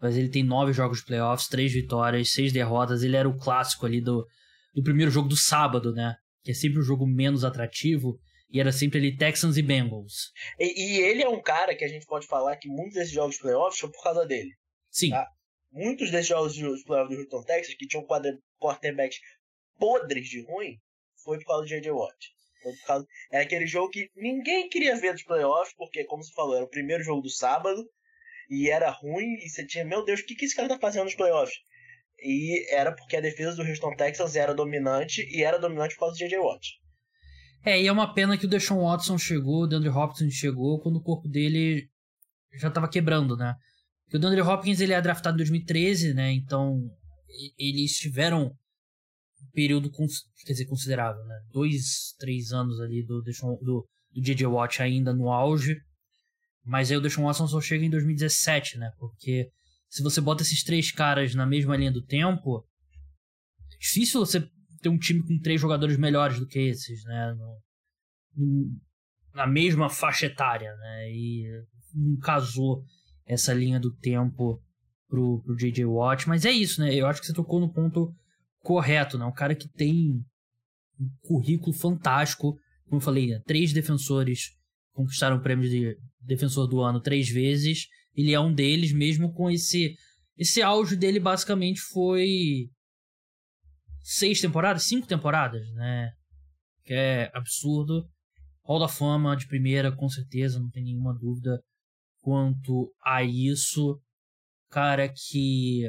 mas 0.00 0.16
ele 0.16 0.28
tem 0.28 0.42
nove 0.42 0.72
jogos 0.72 0.98
de 0.98 1.06
playoffs, 1.06 1.48
três 1.48 1.72
vitórias, 1.72 2.30
seis 2.30 2.52
derrotas. 2.52 3.02
Ele 3.02 3.16
era 3.16 3.28
o 3.28 3.36
clássico 3.36 3.86
ali 3.86 4.00
do, 4.00 4.26
do 4.74 4.82
primeiro 4.82 5.10
jogo 5.10 5.28
do 5.28 5.36
sábado, 5.36 5.92
né? 5.92 6.14
que 6.44 6.50
é 6.50 6.54
sempre 6.54 6.78
um 6.78 6.82
jogo 6.82 7.06
menos 7.06 7.42
atrativo, 7.42 8.20
e 8.50 8.60
era 8.60 8.70
sempre 8.70 8.98
ali 8.98 9.16
Texans 9.16 9.56
e 9.56 9.62
Bengals. 9.62 10.30
E, 10.60 10.98
e, 10.98 11.00
ele 11.00 11.22
é 11.22 11.28
um 11.28 11.42
cara 11.42 11.74
que 11.74 11.84
a 11.84 11.88
gente 11.88 12.06
pode 12.06 12.26
falar 12.26 12.56
que 12.56 12.68
muitos 12.68 12.94
desses 12.94 13.12
jogos 13.12 13.36
de 13.36 13.42
playoffs 13.42 13.80
são 13.80 13.90
por 13.90 14.02
causa 14.02 14.26
dele. 14.26 14.50
Sim. 14.90 15.10
Tá? 15.10 15.26
Muitos 15.72 16.10
desses 16.10 16.28
jogos 16.28 16.54
de 16.54 16.62
playoffs 16.84 17.16
do 17.16 17.22
Houston 17.22 17.42
Texas, 17.42 17.74
que 17.74 17.86
tinham 17.86 18.06
quarterbacks 18.06 19.18
podres 19.78 20.28
de 20.28 20.44
ruim, 20.44 20.78
foi 21.24 21.38
por 21.38 21.46
causa 21.46 21.62
do 21.62 21.68
J.J. 21.68 21.90
Watt. 21.90 22.33
Causa... 22.86 23.06
Era 23.30 23.42
aquele 23.42 23.66
jogo 23.66 23.90
que 23.90 24.08
ninguém 24.16 24.68
queria 24.68 24.96
ver 24.96 25.12
dos 25.12 25.22
playoffs, 25.22 25.74
porque, 25.76 26.04
como 26.04 26.22
você 26.22 26.32
falou, 26.32 26.56
era 26.56 26.64
o 26.64 26.70
primeiro 26.70 27.02
jogo 27.02 27.22
do 27.22 27.30
sábado, 27.30 27.84
e 28.50 28.70
era 28.70 28.90
ruim, 28.90 29.34
e 29.44 29.48
você 29.48 29.66
tinha, 29.66 29.84
meu 29.84 30.04
Deus, 30.04 30.20
o 30.20 30.26
que, 30.26 30.34
que 30.34 30.44
esse 30.44 30.56
cara 30.56 30.68
tá 30.68 30.78
fazendo 30.78 31.04
nos 31.04 31.14
playoffs? 31.14 31.56
E 32.18 32.72
era 32.72 32.92
porque 32.92 33.16
a 33.16 33.20
defesa 33.20 33.56
do 33.56 33.68
Houston 33.68 33.94
Texans 33.96 34.36
era 34.36 34.54
dominante 34.54 35.26
e 35.30 35.42
era 35.42 35.58
dominante 35.58 35.94
por 35.94 36.00
causa 36.00 36.14
do 36.14 36.18
J.J. 36.18 36.38
Watt. 36.38 36.68
É, 37.64 37.80
e 37.80 37.86
é 37.86 37.92
uma 37.92 38.12
pena 38.12 38.36
que 38.36 38.46
o 38.46 38.48
Deshaun 38.48 38.82
Watson 38.82 39.18
chegou, 39.18 39.62
o 39.62 39.66
DeAndre 39.66 39.88
Hopkins 39.88 40.34
chegou 40.34 40.80
quando 40.80 40.96
o 40.96 41.02
corpo 41.02 41.28
dele 41.28 41.88
já 42.54 42.68
estava 42.68 42.88
quebrando, 42.88 43.36
né? 43.36 43.54
Porque 44.04 44.18
o 44.18 44.20
DeAndre 44.20 44.42
Hopkins 44.42 44.80
ele 44.80 44.92
é 44.92 45.00
draftado 45.00 45.34
em 45.34 45.38
2013, 45.38 46.14
né? 46.14 46.32
Então 46.32 46.78
eles 47.58 47.96
tiveram 47.96 48.54
período, 49.54 49.90
quer 49.90 50.52
dizer, 50.52 50.66
considerável, 50.66 51.24
né? 51.24 51.40
Dois, 51.52 52.14
três 52.18 52.52
anos 52.52 52.80
ali 52.80 53.02
do 53.02 53.22
do, 53.22 53.86
do 54.12 54.22
J.J. 54.22 54.46
Watt 54.46 54.82
ainda 54.82 55.14
no 55.14 55.30
auge. 55.30 55.76
Mas 56.64 56.90
aí 56.90 56.96
o 56.96 57.00
Deshaun 57.00 57.24
Watson 57.24 57.46
só 57.46 57.60
chega 57.60 57.84
em 57.84 57.90
2017, 57.90 58.78
né? 58.78 58.90
Porque 58.98 59.48
se 59.88 60.02
você 60.02 60.20
bota 60.20 60.42
esses 60.42 60.62
três 60.62 60.90
caras 60.90 61.34
na 61.34 61.46
mesma 61.46 61.76
linha 61.76 61.92
do 61.92 62.04
tempo, 62.04 62.64
é 63.72 63.78
difícil 63.78 64.20
você 64.20 64.40
ter 64.80 64.88
um 64.88 64.98
time 64.98 65.22
com 65.22 65.38
três 65.38 65.60
jogadores 65.60 65.96
melhores 65.96 66.38
do 66.38 66.46
que 66.46 66.58
esses, 66.58 67.04
né? 67.04 67.34
No, 67.34 67.58
no, 68.36 68.80
na 69.34 69.46
mesma 69.46 69.88
faixa 69.88 70.26
etária, 70.26 70.74
né? 70.76 71.10
E 71.10 71.44
não 71.94 72.18
casou 72.18 72.82
essa 73.26 73.52
linha 73.52 73.78
do 73.78 73.94
tempo 73.94 74.60
pro, 75.08 75.42
pro 75.42 75.56
J.J. 75.56 75.84
Watt. 75.84 76.28
Mas 76.28 76.44
é 76.44 76.50
isso, 76.50 76.80
né? 76.80 76.94
Eu 76.94 77.06
acho 77.06 77.20
que 77.20 77.26
você 77.26 77.34
tocou 77.34 77.60
no 77.60 77.72
ponto 77.72 78.14
correto, 78.64 79.16
né? 79.16 79.24
Um 79.24 79.32
cara 79.32 79.54
que 79.54 79.68
tem 79.68 80.24
um 80.98 81.08
currículo 81.22 81.72
fantástico. 81.72 82.58
Como 82.86 82.96
eu 82.96 83.04
falei, 83.04 83.28
né? 83.28 83.40
três 83.46 83.72
defensores 83.72 84.50
conquistaram 84.92 85.36
o 85.36 85.42
prêmio 85.42 85.68
de 85.68 85.96
defensor 86.20 86.66
do 86.66 86.80
ano 86.80 87.00
três 87.00 87.28
vezes 87.28 87.86
ele 88.14 88.32
é 88.32 88.40
um 88.40 88.52
deles, 88.52 88.92
mesmo 88.92 89.32
com 89.32 89.50
esse. 89.50 89.96
Esse 90.36 90.62
auge 90.62 90.96
dele 90.96 91.18
basicamente 91.18 91.80
foi. 91.80 92.68
Seis 94.02 94.40
temporadas? 94.40 94.84
Cinco 94.84 95.06
temporadas, 95.06 95.68
né? 95.72 96.12
Que 96.84 96.94
é 96.94 97.30
absurdo. 97.34 98.08
Hall 98.62 98.78
da 98.78 98.88
Fama 98.88 99.36
de 99.36 99.46
primeira, 99.46 99.94
com 99.94 100.08
certeza, 100.08 100.58
não 100.58 100.70
tem 100.70 100.84
nenhuma 100.84 101.12
dúvida 101.12 101.60
quanto 102.20 102.92
a 103.04 103.22
isso. 103.22 104.00
Cara 104.70 105.08
que. 105.08 105.82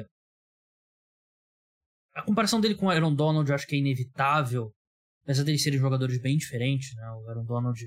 A 2.16 2.24
comparação 2.24 2.62
dele 2.62 2.76
com 2.76 2.86
o 2.86 2.90
Aaron 2.90 3.14
Donald 3.14 3.48
eu 3.48 3.54
acho 3.54 3.68
que 3.68 3.76
é 3.76 3.80
inevitável. 3.80 4.74
Apesar 5.24 5.44
deles 5.44 5.62
serem 5.62 5.80
jogadores 5.80 6.20
bem 6.22 6.38
diferentes, 6.38 6.96
né? 6.96 7.04
O 7.12 7.30
Aaron 7.30 7.44
Donald 7.44 7.80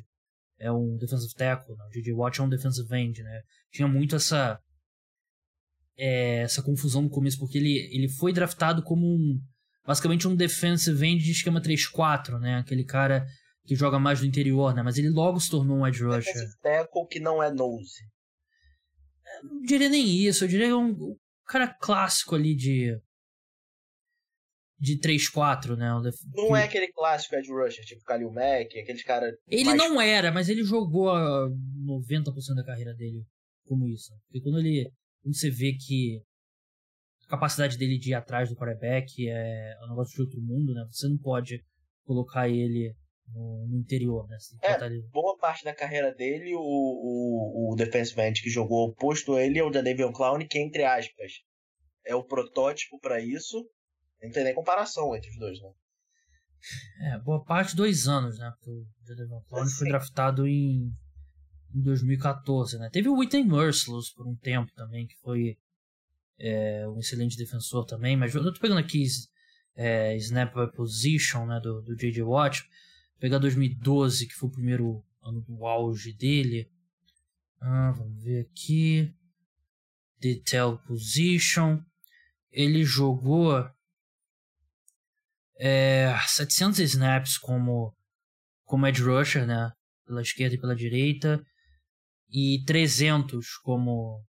é 0.59 0.71
um 0.71 0.97
defensive 0.97 1.33
tackle, 1.35 1.77
né? 1.77 1.85
o 1.87 1.91
J.J. 1.91 2.13
Watt 2.13 2.41
é 2.41 2.43
um 2.43 2.49
defensive 2.49 2.95
end, 2.95 3.23
né? 3.23 3.43
Tinha 3.73 3.89
muito 3.89 4.17
essa 4.17 4.61
é, 5.97 6.43
essa 6.43 6.63
confusão 6.63 7.03
no 7.03 7.11
começo, 7.11 7.39
porque 7.39 7.59
ele, 7.59 7.89
ele 7.93 8.09
foi 8.09 8.33
draftado 8.33 8.83
como 8.83 9.07
um 9.07 9.41
basicamente 9.87 10.29
um 10.29 10.37
defensive 10.37 11.07
end 11.07 11.25
de 11.25 11.33
esquema 11.33 11.61
3-4, 11.63 12.39
né? 12.39 12.59
Aquele 12.59 12.85
cara 12.85 13.27
que 13.65 13.75
joga 13.75 13.99
mais 13.99 14.21
do 14.21 14.27
interior, 14.27 14.75
né? 14.75 14.83
Mas 14.83 14.99
ele 14.99 15.09
logo 15.09 15.41
se 15.41 15.51
tornou 15.51 15.79
um 15.79 15.87
edge 15.87 16.03
rusher. 16.03 16.21
Defensive 16.21 16.59
tackle 16.61 17.07
que 17.09 17.21
não 17.21 17.43
é 17.43 17.51
nose. 17.51 18.03
não 19.43 19.63
diria 19.63 19.89
nem 19.89 20.07
isso, 20.07 20.45
eu 20.45 20.49
diria 20.49 20.67
que 20.67 20.73
é 20.73 20.77
um, 20.77 20.91
um 20.91 21.17
cara 21.47 21.69
clássico 21.69 22.35
ali 22.35 22.55
de 22.55 22.99
de 24.79 24.99
3-4, 24.99 25.77
né? 25.77 25.91
Não 26.35 26.57
é 26.57 26.65
aquele 26.65 26.93
clássico 26.93 27.35
Ed 27.35 27.49
Rusher, 27.51 27.85
tipo 27.85 28.03
Kalil 28.05 28.31
Mack, 28.31 28.79
aqueles 28.79 29.03
caras. 29.03 29.35
Ele 29.49 29.65
mais... 29.65 29.79
não 29.79 30.01
era, 30.01 30.31
mas 30.31 30.49
ele 30.49 30.63
jogou 30.63 31.11
90% 31.11 32.55
da 32.55 32.65
carreira 32.65 32.95
dele 32.95 33.25
como 33.67 33.89
isso. 33.89 34.13
Porque 34.27 34.41
quando 34.41 34.61
ele. 34.61 34.91
Quando 35.23 35.37
você 35.37 35.51
vê 35.51 35.73
que 35.73 36.23
a 37.27 37.31
capacidade 37.31 37.77
dele 37.77 37.99
de 37.99 38.11
ir 38.11 38.15
atrás 38.15 38.49
do 38.49 38.57
quarterback 38.57 39.29
é 39.29 39.75
um 39.85 39.89
negócio 39.89 40.15
de 40.15 40.23
outro 40.23 40.41
mundo, 40.41 40.73
né? 40.73 40.87
Você 40.91 41.09
não 41.09 41.19
pode 41.19 41.61
colocar 42.05 42.49
ele 42.49 42.95
no, 43.35 43.67
no 43.69 43.79
interior, 43.79 44.27
né? 44.29 44.37
É, 44.63 44.87
ele... 44.87 45.03
boa 45.13 45.37
parte 45.37 45.65
da 45.65 45.75
carreira 45.75 46.15
dele, 46.15 46.55
o, 46.55 46.61
o, 46.61 47.73
o 47.73 47.77
defensive 47.77 48.21
end 48.23 48.41
que 48.41 48.49
jogou 48.49 48.89
oposto 48.89 49.35
a 49.35 49.43
ele 49.43 49.59
é 49.59 49.65
o 49.65 49.71
Davion 49.71 50.13
Clown, 50.13 50.39
que 50.49 50.59
entre 50.59 50.85
aspas 50.85 51.33
é 52.07 52.15
o 52.15 52.25
protótipo 52.25 52.99
para 53.01 53.21
isso 53.21 53.69
não 54.23 54.31
tem 54.31 54.45
nem 54.45 54.55
comparação 54.55 55.15
entre 55.15 55.31
os 55.31 55.39
dois, 55.39 55.61
né? 55.61 55.71
É, 57.01 57.19
boa 57.19 57.45
parte 57.45 57.77
dois 57.77 58.09
anos, 58.09 58.39
né? 58.39 58.51
Porque 58.57 58.71
o 58.71 58.87
Jadavion 59.07 59.41
Clowney 59.43 59.71
foi 59.71 59.89
draftado 59.89 60.47
em, 60.47 60.93
em 61.75 61.83
2014, 61.83 62.79
né? 62.79 62.91
Teve 62.91 63.09
o 63.09 63.17
Whitney 63.17 63.45
Merciless 63.45 64.13
por 64.15 64.27
um 64.27 64.35
tempo 64.35 64.73
também, 64.75 65.07
que 65.07 65.17
foi 65.19 65.57
é, 66.39 66.87
um 66.89 66.99
excelente 66.99 67.37
defensor 67.37 67.85
também, 67.85 68.17
mas 68.17 68.35
eu 68.35 68.53
tô 68.53 68.61
pegando 68.61 68.81
aqui 68.81 69.05
é, 69.77 70.17
Snap 70.17 70.53
by 70.55 70.73
Position, 70.75 71.47
né, 71.47 71.61
do, 71.61 71.81
do 71.83 71.97
J.J. 71.97 72.23
Watt, 72.23 72.63
Vou 73.19 73.21
pegar 73.21 73.39
2012, 73.39 74.29
que 74.29 74.35
foi 74.35 74.49
o 74.49 74.53
primeiro 74.53 75.05
ano 75.21 75.41
do 75.41 75.67
auge 75.67 76.13
dele. 76.13 76.71
Ah, 77.61 77.91
vamos 77.91 78.23
ver 78.23 78.47
aqui. 78.47 79.13
Detail 80.21 80.79
Position. 80.87 81.81
Ele 82.53 82.85
jogou 82.85 83.69
é, 85.59 86.15
700 86.27 86.79
snaps 86.79 87.37
como, 87.37 87.95
como 88.65 88.87
edge 88.87 89.03
rusher, 89.03 89.47
né? 89.47 89.71
Pela 90.07 90.23
esquerda 90.23 90.55
e 90.55 90.61
pela 90.61 90.77
direita. 90.77 91.43
E 92.31 92.62
300 92.65 93.57
como, 93.62 94.25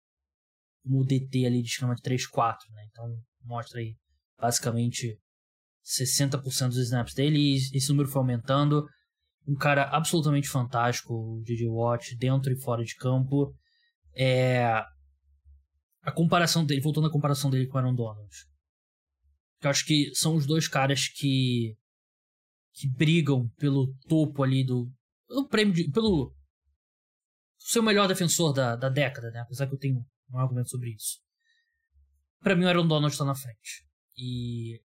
como 0.82 1.04
DT 1.04 1.46
ali 1.46 1.62
de 1.62 1.68
esquema 1.68 1.94
de 1.94 2.02
3-4, 2.02 2.56
né? 2.70 2.86
Então 2.90 3.16
mostra 3.42 3.80
aí 3.80 3.96
basicamente 4.38 5.18
60% 5.84 6.68
dos 6.68 6.78
snaps 6.78 7.14
dele 7.14 7.38
e 7.38 7.56
esse 7.76 7.88
número 7.88 8.08
foi 8.08 8.20
aumentando. 8.20 8.86
Um 9.46 9.54
cara 9.54 9.84
absolutamente 9.84 10.48
fantástico, 10.48 11.14
o 11.14 11.42
DJ 11.42 11.68
Watt, 11.68 12.16
dentro 12.16 12.52
e 12.52 12.60
fora 12.60 12.82
de 12.82 12.94
campo. 12.96 13.54
É... 14.14 14.64
A 16.02 16.12
comparação 16.12 16.64
dele, 16.64 16.80
voltando 16.80 17.06
à 17.06 17.10
comparação 17.10 17.50
dele 17.50 17.66
com 17.66 17.78
Aaron 17.78 17.94
Donald. 17.94 18.30
Eu 19.66 19.70
acho 19.70 19.84
que 19.84 20.14
são 20.14 20.34
os 20.36 20.46
dois 20.46 20.68
caras 20.68 21.08
que 21.08 21.76
que 22.72 22.88
brigam 22.88 23.48
pelo 23.56 23.94
topo 24.08 24.42
ali 24.42 24.64
do 24.64 24.90
pelo 25.28 25.48
prêmio 25.48 25.72
de, 25.72 25.90
pelo 25.90 26.34
ser 27.58 27.78
o 27.78 27.82
melhor 27.82 28.08
defensor 28.08 28.52
da, 28.52 28.76
da 28.76 28.88
década, 28.88 29.30
né? 29.30 29.40
Apesar 29.40 29.66
que 29.66 29.74
eu 29.74 29.78
tenho 29.78 30.04
um 30.30 30.38
argumento 30.38 30.70
sobre 30.70 30.90
isso. 30.90 31.20
Para 32.40 32.54
mim 32.54 32.64
o 32.64 32.68
Aaron 32.68 32.86
Donald 32.86 33.12
está 33.12 33.24
na 33.24 33.34
frente. 33.34 33.86
E 34.16 34.82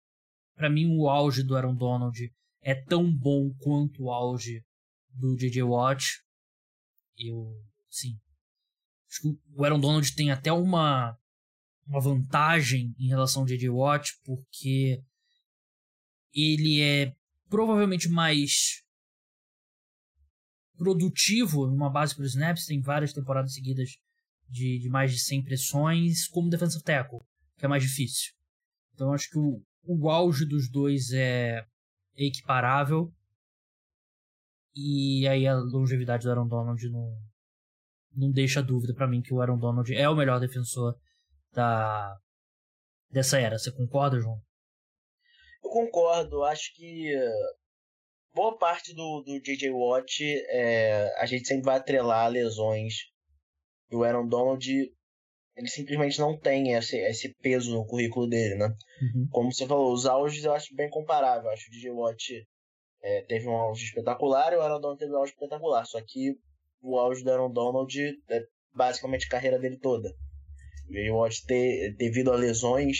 para 0.54 0.70
mim 0.70 0.86
o 0.96 1.08
auge 1.08 1.42
do 1.42 1.56
Aaron 1.56 1.74
Donald 1.74 2.18
é 2.62 2.74
tão 2.74 3.12
bom 3.12 3.52
quanto 3.58 4.04
o 4.04 4.10
auge 4.10 4.64
do 5.10 5.36
J.J. 5.36 5.62
Watt. 5.62 6.06
Eu, 7.18 7.62
sim. 7.90 8.18
Acho 9.10 9.22
que 9.22 9.40
o 9.54 9.64
Aaron 9.64 9.80
Donald 9.80 10.14
tem 10.14 10.30
até 10.30 10.52
uma 10.52 11.18
uma 11.86 12.00
vantagem 12.00 12.94
em 12.98 13.08
relação 13.08 13.42
ao 13.42 13.48
J.J. 13.48 13.68
Watt, 13.68 14.18
porque 14.24 15.02
ele 16.32 16.80
é 16.80 17.14
provavelmente 17.48 18.08
mais 18.08 18.82
produtivo 20.76 21.66
numa 21.66 21.90
base 21.90 22.14
para 22.14 22.24
snaps, 22.24 22.66
tem 22.66 22.80
várias 22.80 23.12
temporadas 23.12 23.54
seguidas 23.54 23.98
de, 24.48 24.78
de 24.78 24.88
mais 24.88 25.12
de 25.12 25.18
100 25.18 25.44
pressões, 25.44 26.26
como 26.28 26.50
defensive 26.50 26.82
tackle, 26.82 27.20
que 27.56 27.64
é 27.64 27.68
mais 27.68 27.82
difícil. 27.82 28.32
Então 28.94 29.12
acho 29.12 29.30
que 29.30 29.38
o, 29.38 29.62
o 29.84 30.10
auge 30.10 30.44
dos 30.44 30.70
dois 30.70 31.12
é 31.12 31.64
equiparável. 32.16 33.12
E 34.74 35.26
aí 35.28 35.46
a 35.46 35.54
longevidade 35.54 36.24
do 36.24 36.30
Aaron 36.30 36.48
Donald 36.48 36.88
não, 36.88 37.16
não 38.14 38.30
deixa 38.30 38.62
dúvida 38.62 38.94
para 38.94 39.06
mim 39.06 39.20
que 39.20 39.32
o 39.32 39.40
Aaron 39.40 39.58
Donald 39.58 39.92
é 39.94 40.08
o 40.08 40.16
melhor 40.16 40.40
defensor 40.40 40.98
da 41.52 42.16
dessa 43.10 43.38
era. 43.38 43.58
Você 43.58 43.70
concorda, 43.72 44.20
João? 44.20 44.40
Eu 45.62 45.70
concordo. 45.70 46.42
Acho 46.44 46.74
que 46.74 47.12
boa 48.34 48.56
parte 48.56 48.94
do, 48.94 49.22
do 49.22 49.40
J.J. 49.40 49.70
Watt 49.70 50.22
é, 50.48 51.14
a 51.18 51.26
gente 51.26 51.46
sempre 51.46 51.64
vai 51.64 51.76
atrelar 51.76 52.30
lesões. 52.30 52.94
E 53.90 53.96
o 53.96 54.04
Aaron 54.04 54.26
Donald 54.26 54.66
ele 55.54 55.68
simplesmente 55.68 56.18
não 56.18 56.38
tem 56.38 56.72
esse, 56.72 56.96
esse 56.96 57.34
peso 57.40 57.74
no 57.74 57.86
currículo 57.86 58.26
dele, 58.26 58.54
né? 58.54 58.74
Uhum. 59.02 59.28
Como 59.30 59.52
você 59.52 59.66
falou, 59.66 59.92
os 59.92 60.06
auges 60.06 60.44
eu 60.44 60.52
acho 60.52 60.74
bem 60.74 60.88
comparável. 60.88 61.44
Eu 61.44 61.52
acho 61.52 61.64
que 61.64 61.70
o 61.70 61.72
DJ 61.72 61.90
Watt 61.90 62.46
é, 63.02 63.22
teve 63.22 63.48
um 63.48 63.56
auge 63.56 63.84
espetacular 63.84 64.52
e 64.52 64.56
o 64.56 64.62
Aaron 64.62 64.80
Donald 64.80 64.98
teve 64.98 65.12
um 65.12 65.18
auge 65.18 65.32
espetacular. 65.32 65.84
Só 65.84 66.00
que 66.00 66.34
o 66.80 66.98
auge 66.98 67.22
do 67.22 67.30
Aaron 67.30 67.52
Donald 67.52 67.94
é 68.30 68.46
basicamente 68.74 69.26
a 69.26 69.30
carreira 69.30 69.58
dele 69.58 69.78
toda. 69.78 70.10
Watt, 71.12 71.44
ter, 71.46 71.94
devido 71.96 72.32
a 72.32 72.36
lesões, 72.36 72.98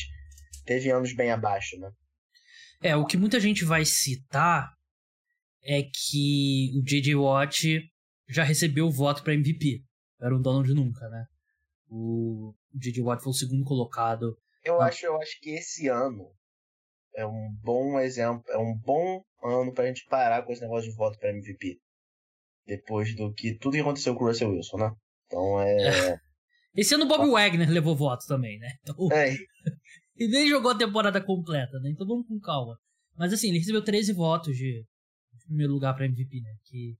teve 0.64 0.90
anos 0.90 1.14
bem 1.14 1.30
abaixo, 1.30 1.78
né? 1.78 1.90
É, 2.82 2.96
o 2.96 3.06
que 3.06 3.16
muita 3.16 3.38
gente 3.38 3.64
vai 3.64 3.84
citar 3.84 4.68
é 5.62 5.82
que 5.82 6.72
o 6.76 6.82
J.J. 6.82 7.14
Watt 7.14 7.80
já 8.28 8.42
recebeu 8.42 8.86
o 8.86 8.90
voto 8.90 9.22
para 9.22 9.34
MVP. 9.34 9.82
Era 10.20 10.34
o 10.34 10.40
Donald 10.40 10.72
nunca, 10.74 11.08
né? 11.08 11.24
O 11.88 12.54
J.J. 12.74 13.02
Watt 13.02 13.22
foi 13.22 13.30
o 13.30 13.34
segundo 13.34 13.64
colocado. 13.64 14.36
Eu 14.64 14.80
acho, 14.80 15.06
eu 15.06 15.20
acho 15.20 15.38
que 15.40 15.50
esse 15.50 15.88
ano 15.88 16.32
é 17.14 17.26
um 17.26 17.54
bom 17.62 17.98
exemplo, 18.00 18.44
é 18.48 18.58
um 18.58 18.76
bom 18.76 19.22
ano 19.42 19.72
pra 19.72 19.86
gente 19.86 20.04
parar 20.06 20.42
com 20.42 20.52
esse 20.52 20.62
negócio 20.62 20.90
de 20.90 20.96
voto 20.96 21.18
para 21.18 21.30
MVP. 21.30 21.78
Depois 22.66 23.14
do 23.14 23.32
que 23.32 23.56
tudo 23.58 23.74
que 23.74 23.80
aconteceu 23.80 24.14
com 24.14 24.24
o 24.24 24.28
Russell 24.28 24.50
Wilson, 24.50 24.76
né? 24.78 24.92
Então 25.26 25.60
é. 25.60 26.20
Esse 26.74 26.94
ano 26.94 27.04
o 27.04 27.08
Bob 27.08 27.30
Wagner 27.30 27.70
levou 27.70 27.96
voto 27.96 28.26
também, 28.26 28.58
né? 28.58 28.68
Então... 28.82 29.08
É. 29.12 29.34
e 30.16 30.28
nem 30.28 30.48
jogou 30.48 30.70
a 30.70 30.78
temporada 30.78 31.20
completa, 31.20 31.78
né? 31.80 31.90
Então 31.90 32.06
vamos 32.06 32.26
com 32.26 32.38
calma. 32.40 32.78
Mas 33.16 33.32
assim, 33.32 33.48
ele 33.48 33.58
recebeu 33.58 33.82
13 33.82 34.12
votos 34.12 34.56
de, 34.56 34.84
de 35.32 35.44
primeiro 35.46 35.72
lugar 35.72 35.94
para 35.94 36.06
MVP, 36.06 36.40
né? 36.40 36.54
Que 36.64 36.96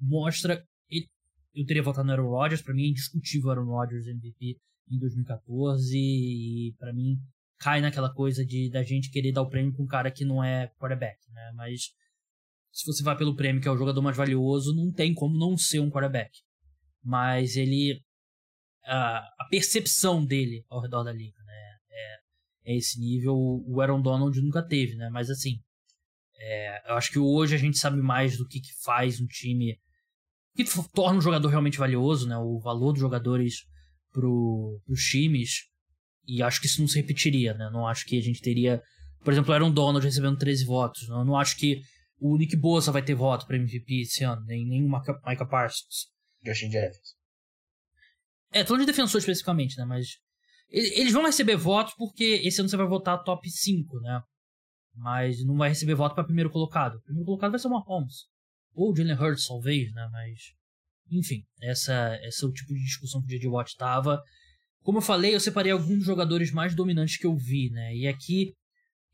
mostra 0.00 0.64
eu 1.54 1.64
teria 1.64 1.82
votado 1.82 2.06
no 2.06 2.12
Aaron 2.12 2.28
Rodgers, 2.28 2.62
para 2.62 2.74
mim 2.74 2.84
é 2.84 2.88
indiscutível 2.88 3.48
o 3.48 3.50
Aaron 3.52 3.66
Rodgers 3.66 4.06
MVP 4.06 4.58
em 4.90 4.98
2014 4.98 5.96
e 5.96 6.74
para 6.78 6.92
mim 6.92 7.16
cai 7.58 7.80
naquela 7.80 8.12
coisa 8.12 8.44
de 8.44 8.68
da 8.70 8.82
gente 8.82 9.10
querer 9.10 9.32
dar 9.32 9.42
o 9.42 9.48
prêmio 9.48 9.72
com 9.72 9.84
um 9.84 9.86
cara 9.86 10.10
que 10.10 10.24
não 10.24 10.42
é 10.42 10.68
quarterback, 10.78 11.18
né? 11.30 11.52
Mas 11.54 11.92
se 12.72 12.84
você 12.84 13.02
vai 13.04 13.16
pelo 13.16 13.36
prêmio 13.36 13.62
que 13.62 13.68
é 13.68 13.70
o 13.70 13.76
jogador 13.76 14.02
mais 14.02 14.16
valioso, 14.16 14.74
não 14.74 14.90
tem 14.92 15.14
como 15.14 15.38
não 15.38 15.56
ser 15.56 15.78
um 15.78 15.90
quarterback. 15.90 16.30
Mas 17.02 17.56
ele 17.56 18.02
a, 18.86 19.18
a 19.38 19.46
percepção 19.50 20.24
dele 20.24 20.64
ao 20.68 20.80
redor 20.80 21.04
da 21.04 21.12
liga, 21.12 21.42
né? 21.44 21.76
É, 21.90 22.72
é 22.72 22.76
esse 22.76 23.00
nível 23.00 23.34
o 23.34 23.80
Aaron 23.80 24.00
Donald 24.00 24.40
nunca 24.40 24.62
teve, 24.62 24.94
né? 24.96 25.08
Mas 25.10 25.30
assim, 25.30 25.60
é, 26.36 26.90
eu 26.90 26.94
acho 26.96 27.10
que 27.10 27.18
hoje 27.18 27.54
a 27.54 27.58
gente 27.58 27.78
sabe 27.78 28.00
mais 28.00 28.36
do 28.36 28.46
que, 28.46 28.60
que 28.60 28.72
faz 28.82 29.20
um 29.20 29.26
time 29.26 29.78
que 30.54 30.64
torna 30.92 31.18
um 31.18 31.22
jogador 31.22 31.48
realmente 31.48 31.78
valioso, 31.78 32.28
né? 32.28 32.36
O 32.36 32.58
valor 32.60 32.92
dos 32.92 33.00
jogadores 33.00 33.64
pro, 34.12 34.80
pros 34.86 35.00
times. 35.00 35.64
E 36.26 36.42
acho 36.42 36.60
que 36.60 36.66
isso 36.66 36.80
não 36.80 36.88
se 36.88 36.96
repetiria, 36.96 37.54
né? 37.54 37.68
Não 37.72 37.86
acho 37.86 38.06
que 38.06 38.16
a 38.16 38.22
gente 38.22 38.40
teria. 38.40 38.80
Por 39.22 39.32
exemplo, 39.32 39.54
um 39.64 39.72
Donald 39.72 40.04
recebendo 40.04 40.38
13 40.38 40.64
votos. 40.64 41.08
Né? 41.08 41.14
Eu 41.16 41.24
não 41.24 41.36
acho 41.36 41.56
que 41.56 41.80
o 42.20 42.36
Nick 42.36 42.56
Bosa 42.56 42.92
vai 42.92 43.02
ter 43.02 43.14
voto 43.14 43.46
para 43.46 43.56
MVP 43.56 44.02
esse 44.02 44.22
ano, 44.22 44.44
nem, 44.46 44.66
nem 44.66 44.84
o 44.84 44.88
Micah 44.88 45.46
Parsons. 45.46 46.08
Justin 46.44 46.70
Jefferson. 46.70 47.23
É, 48.54 48.64
falando 48.64 48.82
de 48.82 48.86
defensor 48.86 49.18
especificamente, 49.18 49.76
né? 49.76 49.84
Mas. 49.84 50.16
Eles 50.70 51.12
vão 51.12 51.26
receber 51.26 51.56
votos 51.56 51.94
porque 51.94 52.40
esse 52.42 52.60
ano 52.60 52.68
você 52.68 52.76
vai 52.76 52.86
votar 52.86 53.22
top 53.22 53.48
5, 53.48 54.00
né? 54.00 54.20
Mas 54.94 55.44
não 55.44 55.56
vai 55.56 55.68
receber 55.68 55.94
voto 55.94 56.14
para 56.14 56.24
primeiro 56.24 56.50
colocado. 56.50 56.96
O 56.96 57.02
primeiro 57.02 57.26
colocado 57.26 57.50
vai 57.50 57.60
ser 57.60 57.66
o 57.66 57.70
Mahomes. 57.70 58.26
Ou 58.72 58.92
o 58.92 58.96
Jalen 58.96 59.16
Hurts, 59.16 59.46
talvez, 59.46 59.92
né? 59.92 60.08
Mas. 60.12 60.38
Enfim, 61.10 61.42
essa, 61.60 62.16
esse 62.22 62.44
é 62.44 62.48
o 62.48 62.52
tipo 62.52 62.72
de 62.72 62.80
discussão 62.80 63.20
que 63.20 63.26
o 63.26 63.30
J.J. 63.30 63.48
Watt 63.48 63.70
estava. 63.70 64.22
Como 64.82 64.98
eu 64.98 65.02
falei, 65.02 65.34
eu 65.34 65.40
separei 65.40 65.72
alguns 65.72 65.98
dos 65.98 66.06
jogadores 66.06 66.52
mais 66.52 66.74
dominantes 66.74 67.16
que 67.16 67.26
eu 67.26 67.36
vi, 67.36 67.70
né? 67.70 67.94
E 67.94 68.06
aqui, 68.06 68.52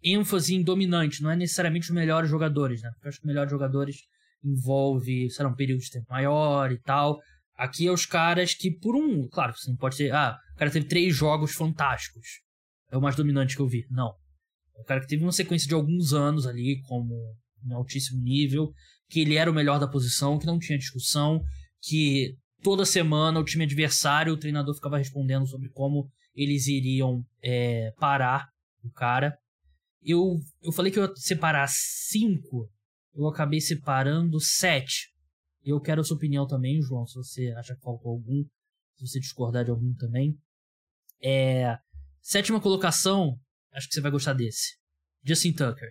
ênfase 0.03 0.55
em 0.55 0.63
dominante, 0.63 1.23
não 1.23 1.31
é 1.31 1.37
necessariamente 1.37 1.89
os 1.89 1.95
melhores 1.95 2.29
jogadores, 2.29 2.83
né? 2.83 2.91
Porque 2.93 3.07
eu 3.07 3.09
acho 3.09 3.19
que 3.19 3.25
os 3.25 3.29
melhores 3.29 3.51
jogadores 3.51 3.97
envolve, 4.45 5.31
sei 5.31 5.45
lá, 5.45 5.51
um 5.51 5.55
período 5.55 5.81
de 5.81 5.91
tempo 5.91 6.07
maior 6.11 6.71
e 6.73 6.79
tal. 6.79 7.19
Aqui 7.61 7.87
é 7.87 7.93
os 7.93 8.07
caras 8.07 8.55
que, 8.55 8.71
por 8.71 8.97
um. 8.97 9.29
Claro, 9.29 9.53
você 9.55 9.69
não 9.69 9.77
pode 9.77 9.95
ser. 9.95 10.11
Ah, 10.15 10.35
o 10.55 10.59
cara 10.59 10.71
teve 10.71 10.87
três 10.87 11.15
jogos 11.15 11.53
fantásticos. 11.53 12.41
É 12.91 12.97
o 12.97 13.03
mais 13.03 13.15
dominante 13.15 13.55
que 13.55 13.61
eu 13.61 13.69
vi. 13.69 13.85
Não. 13.91 14.15
É 14.79 14.81
o 14.81 14.85
cara 14.85 15.03
que 15.03 15.07
teve 15.07 15.23
uma 15.23 15.31
sequência 15.31 15.69
de 15.69 15.75
alguns 15.75 16.15
anos 16.15 16.47
ali, 16.47 16.81
como 16.89 17.15
um 17.63 17.77
altíssimo 17.77 18.19
nível, 18.23 18.73
que 19.11 19.21
ele 19.21 19.35
era 19.35 19.51
o 19.51 19.55
melhor 19.55 19.79
da 19.79 19.87
posição, 19.87 20.39
que 20.39 20.47
não 20.47 20.59
tinha 20.59 20.79
discussão, 20.79 21.43
que 21.83 22.35
toda 22.63 22.87
semana 22.87 23.39
o 23.39 23.45
time 23.45 23.65
adversário, 23.65 24.33
o 24.33 24.39
treinador 24.39 24.75
ficava 24.75 24.97
respondendo 24.97 25.47
sobre 25.47 25.69
como 25.69 26.11
eles 26.35 26.67
iriam 26.67 27.23
é, 27.45 27.93
parar 27.99 28.49
o 28.83 28.91
cara. 28.91 29.37
Eu, 30.03 30.39
eu 30.63 30.73
falei 30.73 30.91
que 30.91 30.99
eu 30.99 31.05
ia 31.05 31.13
separar 31.15 31.69
cinco, 31.69 32.71
eu 33.15 33.29
acabei 33.29 33.61
separando 33.61 34.41
sete. 34.41 35.10
Eu 35.65 35.81
quero 35.81 36.01
a 36.01 36.05
sua 36.05 36.17
opinião 36.17 36.47
também, 36.47 36.81
João, 36.81 37.07
se 37.07 37.15
você 37.15 37.49
acha 37.57 37.75
que 37.75 37.83
faltou 37.83 38.13
algum, 38.13 38.45
se 38.97 39.07
você 39.07 39.21
discordar 39.21 39.65
de 39.65 39.71
algum 39.71 39.95
também. 39.95 40.39
É, 41.23 41.79
sétima 42.21 42.61
colocação, 42.61 43.39
acho 43.73 43.89
que 43.89 43.95
você 43.95 44.01
vai 44.01 44.11
gostar 44.11 44.33
desse. 44.33 44.77
Justin 45.23 45.53
Tucker. 45.53 45.91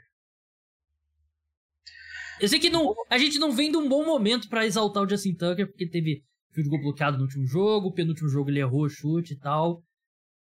Eu 2.40 2.48
sei 2.48 2.60
que 2.60 2.70
não, 2.70 2.94
a 3.10 3.18
gente 3.18 3.38
não 3.38 3.52
vem 3.52 3.70
de 3.70 3.78
um 3.78 3.88
bom 3.88 4.06
momento 4.06 4.48
para 4.48 4.66
exaltar 4.66 5.04
o 5.04 5.10
Justin 5.10 5.36
Tucker, 5.36 5.68
porque 5.68 5.88
teve 5.88 6.24
field 6.52 6.70
goal 6.70 6.82
bloqueado 6.82 7.18
no 7.18 7.24
último 7.24 7.46
jogo, 7.46 7.94
penúltimo 7.94 8.30
jogo 8.30 8.50
ele 8.50 8.60
errou 8.60 8.86
o 8.86 8.90
chute 8.90 9.34
e 9.34 9.38
tal. 9.38 9.84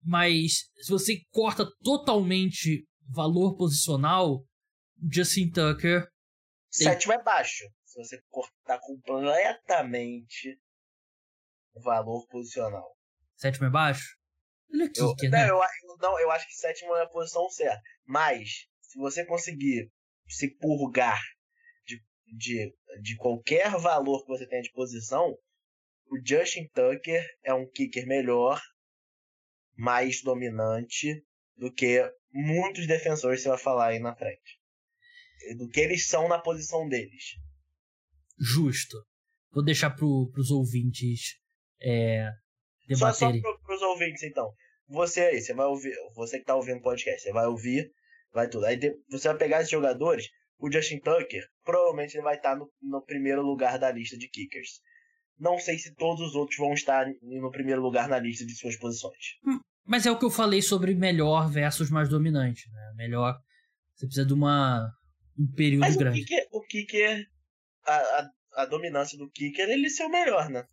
Mas 0.03 0.69
se 0.81 0.89
você 0.89 1.21
corta 1.31 1.65
totalmente 1.81 2.85
valor 3.07 3.55
posicional, 3.55 4.43
Justin 5.11 5.49
Tucker. 5.49 6.07
Sétimo 6.69 7.13
é 7.13 7.23
baixo. 7.23 7.63
Se 7.93 7.99
você 7.99 8.19
cortar 8.31 8.79
completamente 8.79 10.59
o 11.75 11.81
valor 11.81 12.25
posicional. 12.27 12.97
Sétimo 13.35 13.67
é 13.67 13.69
baixo? 13.69 14.17
É 14.73 14.87
kicker, 14.87 15.25
eu, 15.25 15.29
né? 15.29 15.47
Não 15.47 15.61
eu, 15.63 15.97
não, 15.99 16.19
eu 16.19 16.31
acho 16.31 16.47
que 16.47 16.55
sétimo 16.55 16.95
é 16.95 17.03
a 17.03 17.07
posição 17.07 17.47
certa. 17.51 17.79
Mas, 18.03 18.67
se 18.81 18.97
você 18.97 19.23
conseguir 19.23 19.91
se 20.27 20.49
purgar 20.57 21.21
de, 21.85 22.03
de, 22.25 22.75
de 22.99 23.15
qualquer 23.15 23.69
valor 23.77 24.23
que 24.23 24.29
você 24.29 24.47
tenha 24.47 24.63
de 24.63 24.71
posição, 24.71 25.37
o 26.07 26.17
Justin 26.25 26.67
Tucker 26.73 27.23
é 27.43 27.53
um 27.53 27.69
kicker 27.69 28.07
melhor, 28.07 28.59
mais 29.77 30.23
dominante 30.23 31.23
do 31.55 31.71
que 31.71 32.11
muitos 32.31 32.87
defensores 32.87 33.43
você 33.43 33.49
vai 33.49 33.59
falar 33.59 33.87
aí 33.89 33.99
na 33.99 34.15
frente. 34.15 34.59
Do 35.57 35.69
que 35.69 35.79
eles 35.79 36.07
são 36.07 36.27
na 36.27 36.39
posição 36.39 36.87
deles. 36.89 37.42
Justo. 38.39 38.97
Vou 39.51 39.63
deixar 39.63 39.91
pro, 39.91 40.29
pros 40.31 40.49
ouvintes 40.51 41.37
é, 41.81 42.29
debaterem. 42.87 43.41
Só, 43.41 43.47
só 43.47 43.53
pro, 43.55 43.65
pros 43.65 43.81
ouvintes, 43.81 44.23
então. 44.23 44.51
Você 44.87 45.21
aí, 45.21 45.41
você 45.41 45.53
vai 45.53 45.65
ouvir, 45.65 45.93
você 46.15 46.39
que 46.39 46.45
tá 46.45 46.55
ouvindo 46.55 46.77
o 46.79 46.83
podcast, 46.83 47.21
você 47.21 47.31
vai 47.31 47.45
ouvir, 47.45 47.89
vai 48.33 48.49
tudo. 48.49 48.65
Aí 48.65 48.79
você 49.09 49.27
vai 49.29 49.37
pegar 49.37 49.59
esses 49.59 49.71
jogadores, 49.71 50.27
o 50.59 50.71
Justin 50.71 50.99
Tucker, 50.99 51.43
provavelmente 51.63 52.15
ele 52.15 52.23
vai 52.23 52.35
estar 52.35 52.55
no, 52.55 52.69
no 52.81 53.01
primeiro 53.01 53.41
lugar 53.41 53.79
da 53.79 53.91
lista 53.91 54.17
de 54.17 54.27
kickers. 54.27 54.81
Não 55.39 55.57
sei 55.57 55.77
se 55.77 55.93
todos 55.95 56.21
os 56.21 56.35
outros 56.35 56.57
vão 56.57 56.73
estar 56.73 57.05
no 57.21 57.51
primeiro 57.51 57.81
lugar 57.81 58.07
na 58.07 58.19
lista 58.19 58.45
de 58.45 58.55
suas 58.55 58.77
posições. 58.77 59.37
Hum, 59.45 59.59
mas 59.85 60.05
é 60.05 60.11
o 60.11 60.17
que 60.17 60.25
eu 60.25 60.29
falei 60.29 60.61
sobre 60.61 60.93
melhor 60.93 61.49
versus 61.49 61.89
mais 61.89 62.09
dominante, 62.09 62.69
né? 62.71 62.93
Melhor, 62.95 63.37
você 63.95 64.05
precisa 64.05 64.25
de 64.25 64.33
uma 64.33 64.89
um 65.37 65.51
período 65.51 65.81
Mas 65.81 65.95
grande. 65.95 66.21
O 66.21 66.25
kicker, 66.25 66.47
o 66.51 66.61
kicker 66.61 67.25
a, 67.85 67.95
a, 67.95 68.29
a, 68.63 68.65
dominância 68.65 69.17
do 69.17 69.29
kicker, 69.29 69.69
ele 69.69 69.89
ser 69.89 70.05
o 70.05 70.09
melhor, 70.09 70.49
né? 70.49 70.65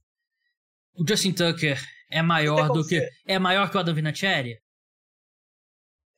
O 0.95 1.07
Justin 1.07 1.33
Tucker 1.33 1.79
é 2.11 2.23
maior 2.23 2.69
do 2.73 2.87
que 2.87 3.09
é 3.27 3.39
maior 3.39 3.71
que 3.71 3.77
o 3.77 3.81
Adam 3.81 3.95
Vinatieri? 3.95 4.59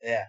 É. 0.01 0.27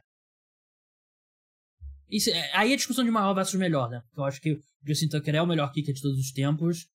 Isso, 2.09 2.31
é, 2.31 2.51
aí 2.55 2.73
é 2.73 2.77
discussão 2.77 3.05
de 3.05 3.11
maior 3.11 3.35
versus 3.35 3.59
melhor, 3.59 3.91
né? 3.91 4.01
Porque 4.07 4.21
eu 4.21 4.25
acho 4.25 4.41
que 4.41 4.53
o 4.53 4.63
Justin 4.87 5.09
Tucker 5.09 5.35
é 5.35 5.43
o 5.43 5.47
melhor 5.47 5.73
kicker 5.73 5.95
de 5.95 6.03
todos 6.03 6.19
os 6.19 6.33
tempos, 6.33 6.87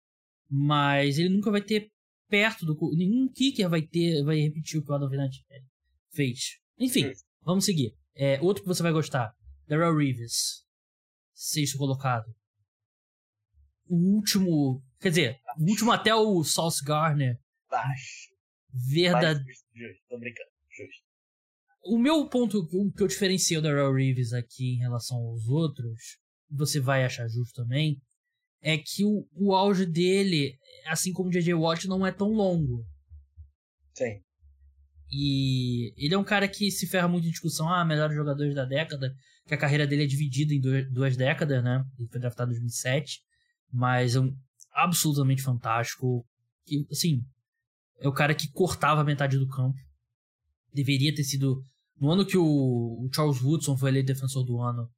mas 0.50 1.18
ele 1.18 1.30
nunca 1.30 1.52
vai 1.52 1.62
ter 1.62 1.92
perto 2.30 2.66
do. 2.66 2.78
Nenhum 2.96 3.28
kicker 3.32 3.68
vai 3.68 3.82
ter. 3.82 4.24
Vai 4.24 4.40
repetir 4.40 4.80
o 4.80 4.84
que 4.84 4.92
o 4.92 4.96
Adam 4.96 5.10
Vinatieri 5.10 5.66
fez. 6.12 6.60
Enfim, 6.78 7.12
vamos 7.44 7.66
seguir. 7.66 7.94
É, 8.16 8.40
outro 8.42 8.64
que 8.64 8.70
você 8.70 8.84
vai 8.84 8.92
gostar: 8.92 9.34
Darrell 9.68 9.98
Reeves. 9.98 10.64
Sexto 11.34 11.78
colocado. 11.78 12.26
O 13.90 13.96
último. 14.16 14.82
Quer 15.00 15.10
dizer, 15.10 15.40
o 15.58 15.70
último 15.70 15.92
até 15.92 16.14
o 16.14 16.44
Sauce 16.44 16.84
Garner. 16.86 17.38
Baixo. 17.70 18.30
Verdade. 18.72 19.44
Tô 20.08 20.18
brincando. 20.18 20.50
Justo. 20.70 21.04
O 21.84 21.98
meu 21.98 22.30
ponto 22.30 22.68
que 22.68 23.04
eu 23.04 23.08
diferencio 23.08 23.60
o 23.60 23.62
Darrell 23.62 23.94
Reeves 23.94 24.32
aqui 24.32 24.76
em 24.76 24.80
relação 24.80 25.18
aos 25.18 25.48
outros, 25.48 26.20
você 26.50 26.80
vai 26.80 27.04
achar 27.04 27.28
justo 27.28 27.64
também, 27.64 28.00
é 28.62 28.78
que 28.78 29.04
o, 29.06 29.28
o 29.34 29.56
auge 29.56 29.86
dele, 29.86 30.58
assim 30.88 31.14
como 31.14 31.30
o 31.30 31.32
J.J. 31.32 31.54
Watt, 31.54 31.88
não 31.88 32.06
é 32.06 32.12
tão 32.12 32.30
longo. 32.30 32.86
Sim. 33.94 34.22
E 35.12 35.94
ele 35.98 36.14
é 36.14 36.18
um 36.18 36.24
cara 36.24 36.48
que 36.48 36.70
se 36.70 36.88
ferra 36.88 37.08
muito 37.08 37.28
em 37.28 37.32
discussão, 37.32 37.68
ah, 37.68 37.84
melhores 37.84 38.16
jogadores 38.16 38.54
da 38.54 38.66
década, 38.66 39.12
que 39.48 39.54
a 39.54 39.58
carreira 39.58 39.88
dele 39.88 40.04
é 40.04 40.08
dividida 40.08 40.54
em 40.54 40.60
duas, 40.60 40.92
duas 40.92 41.18
décadas, 41.18 41.64
né? 41.64 41.84
Ele 41.98 42.08
foi 42.10 42.20
draftado 42.20 42.52
em 42.52 42.56
2007, 42.56 43.22
mas 43.72 44.16
é 44.16 44.20
um 44.20 44.36
absolutamente 44.72 45.42
fantástico. 45.42 46.26
Que, 46.66 46.86
assim, 46.92 47.22
é 48.00 48.08
o 48.08 48.14
cara 48.14 48.34
que 48.34 48.52
cortava 48.52 49.02
a 49.02 49.06
metade 49.06 49.38
do 49.38 49.48
campo. 49.48 49.78
Deveria 50.74 51.14
ter 51.14 51.24
sido. 51.24 51.62
No 52.00 52.12
ano 52.12 52.26
que 52.26 52.38
o, 52.38 53.10
Charles 53.14 53.42
Woodson 53.42 53.76
foi 53.78 53.90
eleito 53.90 54.08
defensor 54.08 54.46
do 54.46 54.62
ano, 54.62 54.90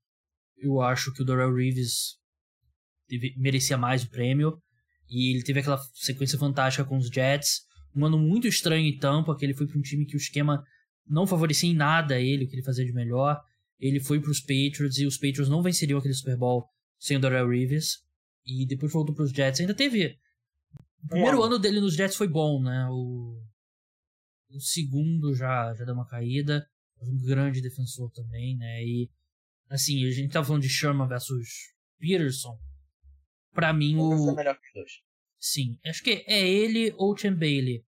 eu 0.58 0.82
acho 0.82 1.12
que 1.14 1.24
o 1.24 1.26
Darrell 1.26 1.54
Reeves 1.54 2.20
merecia 3.38 3.78
mais 3.78 4.04
o 4.04 4.10
prêmio. 4.10 4.62
E 5.10 5.34
ele 5.34 5.44
teve 5.44 5.60
aquela 5.60 5.80
sequência 5.94 6.38
fantástica 6.38 6.86
com 6.86 6.98
os 6.98 7.08
Jets. 7.08 7.62
Um 7.96 8.06
ano 8.06 8.18
muito 8.18 8.48
estranho 8.48 8.86
em 8.86 8.98
Tampa, 8.98 9.36
que 9.36 9.44
ele 9.44 9.54
foi 9.54 9.68
para 9.68 9.78
um 9.78 9.82
time 9.82 10.06
que 10.06 10.16
o 10.16 10.18
esquema 10.18 10.64
não 11.06 11.28
favorecia 11.28 11.70
em 11.70 11.76
nada 11.76 12.20
ele, 12.20 12.46
o 12.46 12.48
que 12.48 12.56
ele 12.56 12.64
fazia 12.64 12.86
de 12.86 12.94
melhor. 12.94 13.38
Ele 13.80 14.00
foi 14.00 14.22
para 14.22 14.32
os 14.32 14.40
Patriots 14.40 14.98
e 15.00 15.06
os 15.06 15.18
Patriots 15.18 15.50
não 15.50 15.64
venceriam 15.64 15.98
aquele 16.00 16.14
Super 16.14 16.38
Bowl 16.38 16.66
sem 17.00 17.18
o 17.18 17.20
Darrell 17.20 17.50
Reeves. 17.50 17.98
E 18.46 18.66
depois 18.66 18.92
voltou 18.92 19.14
para 19.14 19.24
os 19.24 19.32
Jets. 19.32 19.60
Ainda 19.60 19.74
teve. 19.74 20.18
O 21.04 21.08
primeiro 21.08 21.44
ano 21.44 21.60
dele 21.60 21.80
nos 21.80 21.96
Jets 21.96 22.16
foi 22.16 22.28
bom, 22.28 22.62
né? 22.62 22.88
O, 22.90 23.42
o 24.50 24.60
segundo 24.60 25.34
já, 25.36 25.74
já 25.74 25.86
deu 25.86 25.94
uma 25.94 26.08
caída. 26.08 26.68
Um 27.02 27.18
grande 27.18 27.62
defensor 27.62 28.12
também, 28.12 28.58
né? 28.58 28.84
E 28.84 29.10
assim, 29.70 30.06
a 30.06 30.12
gente 30.12 30.32
tava 30.32 30.46
falando 30.46 30.62
de 30.62 30.70
Sherman 30.70 31.08
versus 31.08 31.74
Peterson. 32.00 32.60
Pra 33.54 33.74
mim, 33.74 33.98
o. 33.98 34.30
É 34.30 34.36
melhor 34.36 34.56
que 34.60 34.68
os 34.68 34.74
dois. 34.74 34.92
Sim, 35.40 35.80
acho 35.84 36.04
que 36.04 36.24
é 36.28 36.48
ele 36.48 36.94
ou 36.98 37.18
Chen 37.18 37.34
Bailey, 37.34 37.84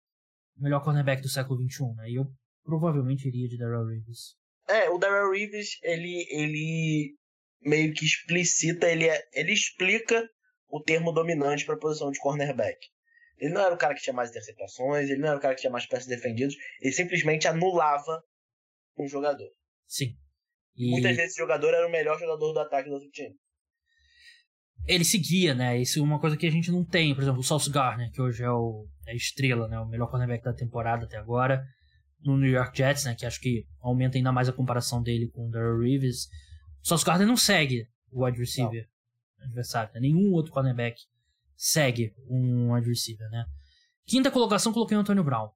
o 0.57 0.63
melhor 0.63 0.83
cornerback 0.83 1.21
do 1.21 1.29
século 1.29 1.61
XXI, 1.69 1.93
né? 1.95 2.09
E 2.09 2.15
eu 2.15 2.25
provavelmente 2.63 3.27
iria 3.27 3.47
de 3.47 3.57
Darrell 3.57 3.85
Reeves. 3.85 4.35
É, 4.67 4.89
o 4.89 4.97
Darrell 4.97 5.31
Reeves, 5.31 5.77
ele, 5.83 6.25
ele 6.31 7.15
meio 7.61 7.93
que 7.93 8.05
explicita, 8.05 8.89
ele, 8.89 9.07
é, 9.07 9.23
ele 9.33 9.53
explica 9.53 10.27
o 10.73 10.81
termo 10.81 11.11
dominante 11.11 11.65
para 11.65 11.75
a 11.75 11.79
posição 11.79 12.09
de 12.09 12.19
cornerback. 12.19 12.87
Ele 13.37 13.53
não 13.53 13.61
era 13.61 13.73
o 13.73 13.77
cara 13.77 13.93
que 13.93 14.01
tinha 14.01 14.13
mais 14.13 14.29
interceptações, 14.29 15.09
ele 15.09 15.19
não 15.19 15.27
era 15.27 15.37
o 15.37 15.41
cara 15.41 15.53
que 15.53 15.61
tinha 15.61 15.71
mais 15.71 15.85
passes 15.85 16.07
defendidos, 16.07 16.55
ele 16.81 16.93
simplesmente 16.93 17.47
anulava 17.47 18.23
um 18.97 19.07
jogador. 19.07 19.51
Sim. 19.87 20.15
E... 20.75 20.89
Muitas 20.89 21.15
vezes 21.15 21.31
esse 21.31 21.39
jogador 21.39 21.73
era 21.73 21.87
o 21.87 21.91
melhor 21.91 22.17
jogador 22.17 22.53
do 22.53 22.59
ataque 22.59 22.89
do 22.89 22.95
outro 22.95 23.09
time 23.11 23.35
ele 24.85 25.05
seguia, 25.05 25.53
né? 25.53 25.79
Isso 25.79 25.99
é 25.99 26.01
uma 26.01 26.19
coisa 26.19 26.35
que 26.35 26.45
a 26.45 26.51
gente 26.51 26.71
não 26.71 26.83
tem. 26.83 27.15
Por 27.15 27.21
exemplo, 27.21 27.39
o 27.39 27.43
Sauce 27.43 27.69
Gardner, 27.69 28.11
que 28.11 28.21
hoje 28.21 28.43
é, 28.43 28.49
o, 28.49 28.85
é 29.07 29.11
a 29.11 29.15
estrela, 29.15 29.67
né? 29.67 29.79
O 29.79 29.87
melhor 29.87 30.09
cornerback 30.09 30.43
da 30.43 30.53
temporada 30.53 31.05
até 31.05 31.17
agora. 31.17 31.63
No 32.19 32.37
New 32.37 32.51
York 32.51 32.77
Jets, 32.77 33.05
né? 33.05 33.15
Que 33.15 33.25
acho 33.25 33.39
que 33.39 33.65
aumenta 33.81 34.17
ainda 34.17 34.31
mais 34.31 34.49
a 34.49 34.53
comparação 34.53 35.01
dele 35.01 35.29
com 35.29 35.47
o 35.47 35.49
Darrell 35.49 35.79
Reeves. 35.79 36.25
O 36.83 36.87
Sauce 36.87 37.05
Gardner 37.05 37.27
não 37.27 37.37
segue 37.37 37.87
o 38.11 38.25
wide 38.25 38.37
receiver. 38.37 38.85
Adversário. 39.43 39.93
Né? 39.93 40.01
Nenhum 40.01 40.31
outro 40.31 40.51
cornerback 40.51 41.01
segue 41.55 42.13
um 42.29 42.71
receiver, 42.79 43.29
né? 43.29 43.45
Quinta 44.05 44.29
colocação, 44.29 44.73
coloquei 44.73 44.97
o 44.97 44.99
Antônio 44.99 45.23
Brown. 45.23 45.49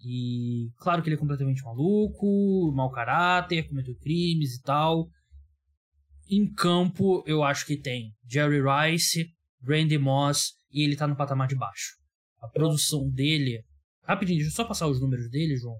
E 0.00 0.70
claro 0.76 1.02
que 1.02 1.08
ele 1.08 1.16
é 1.16 1.18
completamente 1.18 1.62
maluco, 1.62 2.72
mau 2.72 2.90
caráter, 2.90 3.68
cometeu 3.68 3.96
crimes 3.96 4.56
e 4.56 4.62
tal. 4.62 5.10
Em 6.30 6.50
campo, 6.52 7.24
eu 7.26 7.42
acho 7.42 7.66
que 7.66 7.76
tem 7.76 8.14
Jerry 8.26 8.60
Rice, 8.60 9.28
Randy 9.62 9.98
Moss 9.98 10.54
e 10.70 10.84
ele 10.84 10.96
tá 10.96 11.06
no 11.06 11.16
patamar 11.16 11.48
de 11.48 11.56
baixo. 11.56 11.96
A 12.40 12.48
produção 12.48 13.10
dele. 13.10 13.64
Rapidinho, 14.02 14.38
deixa 14.38 14.52
eu 14.52 14.54
só 14.54 14.64
passar 14.64 14.86
os 14.86 15.00
números 15.00 15.28
dele, 15.28 15.56
João. 15.56 15.76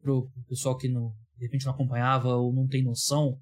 Pro 0.00 0.30
pessoal 0.48 0.76
que 0.76 0.88
não, 0.88 1.12
de 1.36 1.44
repente 1.44 1.64
não 1.64 1.72
acompanhava 1.72 2.36
ou 2.36 2.52
não 2.52 2.66
tem 2.68 2.82
noção. 2.82 3.40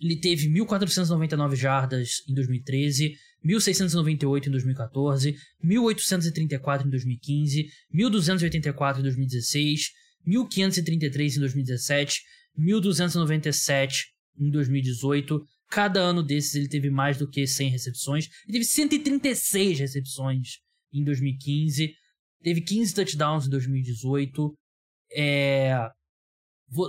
Ele 0.00 0.16
teve 0.16 0.48
1.499 0.48 1.54
jardas 1.54 2.22
em 2.28 2.34
2013, 2.34 3.14
1.698 3.44 4.46
em 4.46 4.50
2014, 4.50 5.36
1.834 5.64 6.86
em 6.86 6.90
2015, 6.90 7.66
1.284 7.94 8.98
em 8.98 9.02
2016, 9.02 9.90
1.533 10.26 11.36
em 11.36 11.40
2017, 11.40 12.20
1.297 12.58 13.92
em 14.38 14.50
2018. 14.50 15.44
Cada 15.70 16.00
ano 16.00 16.22
desses 16.22 16.54
ele 16.54 16.68
teve 16.68 16.90
mais 16.90 17.16
do 17.16 17.28
que 17.28 17.46
100 17.46 17.70
recepções. 17.70 18.28
Ele 18.44 18.52
teve 18.52 18.64
136 18.64 19.78
recepções 19.78 20.58
em 20.92 21.02
2015. 21.02 21.94
Teve 22.42 22.60
15 22.60 22.94
touchdowns 22.94 23.46
em 23.46 23.50
2018. 23.50 24.54
É... 25.14 25.88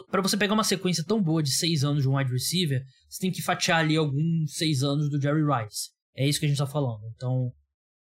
Para 0.09 0.21
você 0.21 0.37
pegar 0.37 0.53
uma 0.53 0.63
sequência 0.63 1.03
tão 1.03 1.21
boa 1.21 1.43
de 1.43 1.51
6 1.51 1.83
anos 1.83 2.03
de 2.03 2.09
um 2.09 2.17
wide 2.17 2.31
receiver, 2.31 2.83
você 3.09 3.19
tem 3.19 3.31
que 3.31 3.41
fatiar 3.41 3.79
ali 3.79 3.97
alguns 3.97 4.53
6 4.55 4.83
anos 4.83 5.09
do 5.09 5.19
Jerry 5.21 5.41
Rice. 5.41 5.89
É 6.15 6.27
isso 6.27 6.39
que 6.39 6.45
a 6.45 6.49
gente 6.49 6.57
tá 6.57 6.67
falando. 6.67 7.01
Então, 7.15 7.51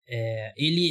é... 0.08 0.52
ele 0.56 0.90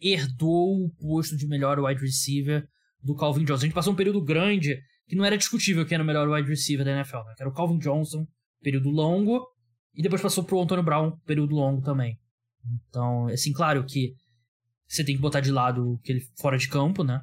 herdou 0.00 0.84
o 0.84 0.90
posto 0.94 1.36
de 1.36 1.46
melhor 1.46 1.78
wide 1.80 2.00
receiver 2.00 2.66
do 3.02 3.14
Calvin 3.14 3.44
Johnson. 3.44 3.64
A 3.64 3.66
gente 3.66 3.74
passou 3.74 3.92
um 3.92 3.96
período 3.96 4.22
grande 4.22 4.78
que 5.08 5.16
não 5.16 5.24
era 5.24 5.38
discutível 5.38 5.86
quem 5.86 5.94
era 5.94 6.04
o 6.04 6.06
melhor 6.06 6.28
wide 6.28 6.48
receiver 6.48 6.84
da 6.84 6.92
NFL, 6.92 7.18
né? 7.18 7.34
Que 7.36 7.42
era 7.42 7.50
o 7.50 7.54
Calvin 7.54 7.78
Johnson, 7.78 8.26
período 8.60 8.90
longo, 8.90 9.46
e 9.94 10.02
depois 10.02 10.20
passou 10.20 10.44
pro 10.44 10.60
Antônio 10.60 10.84
Brown, 10.84 11.16
período 11.24 11.54
longo 11.54 11.80
também. 11.80 12.18
Então, 12.88 13.26
assim, 13.28 13.52
claro 13.52 13.84
que 13.84 14.14
você 14.86 15.04
tem 15.04 15.14
que 15.14 15.20
botar 15.20 15.40
de 15.40 15.50
lado 15.50 15.98
que 16.02 16.12
ele 16.12 16.20
fora 16.38 16.58
de 16.58 16.68
campo, 16.68 17.02
né? 17.02 17.20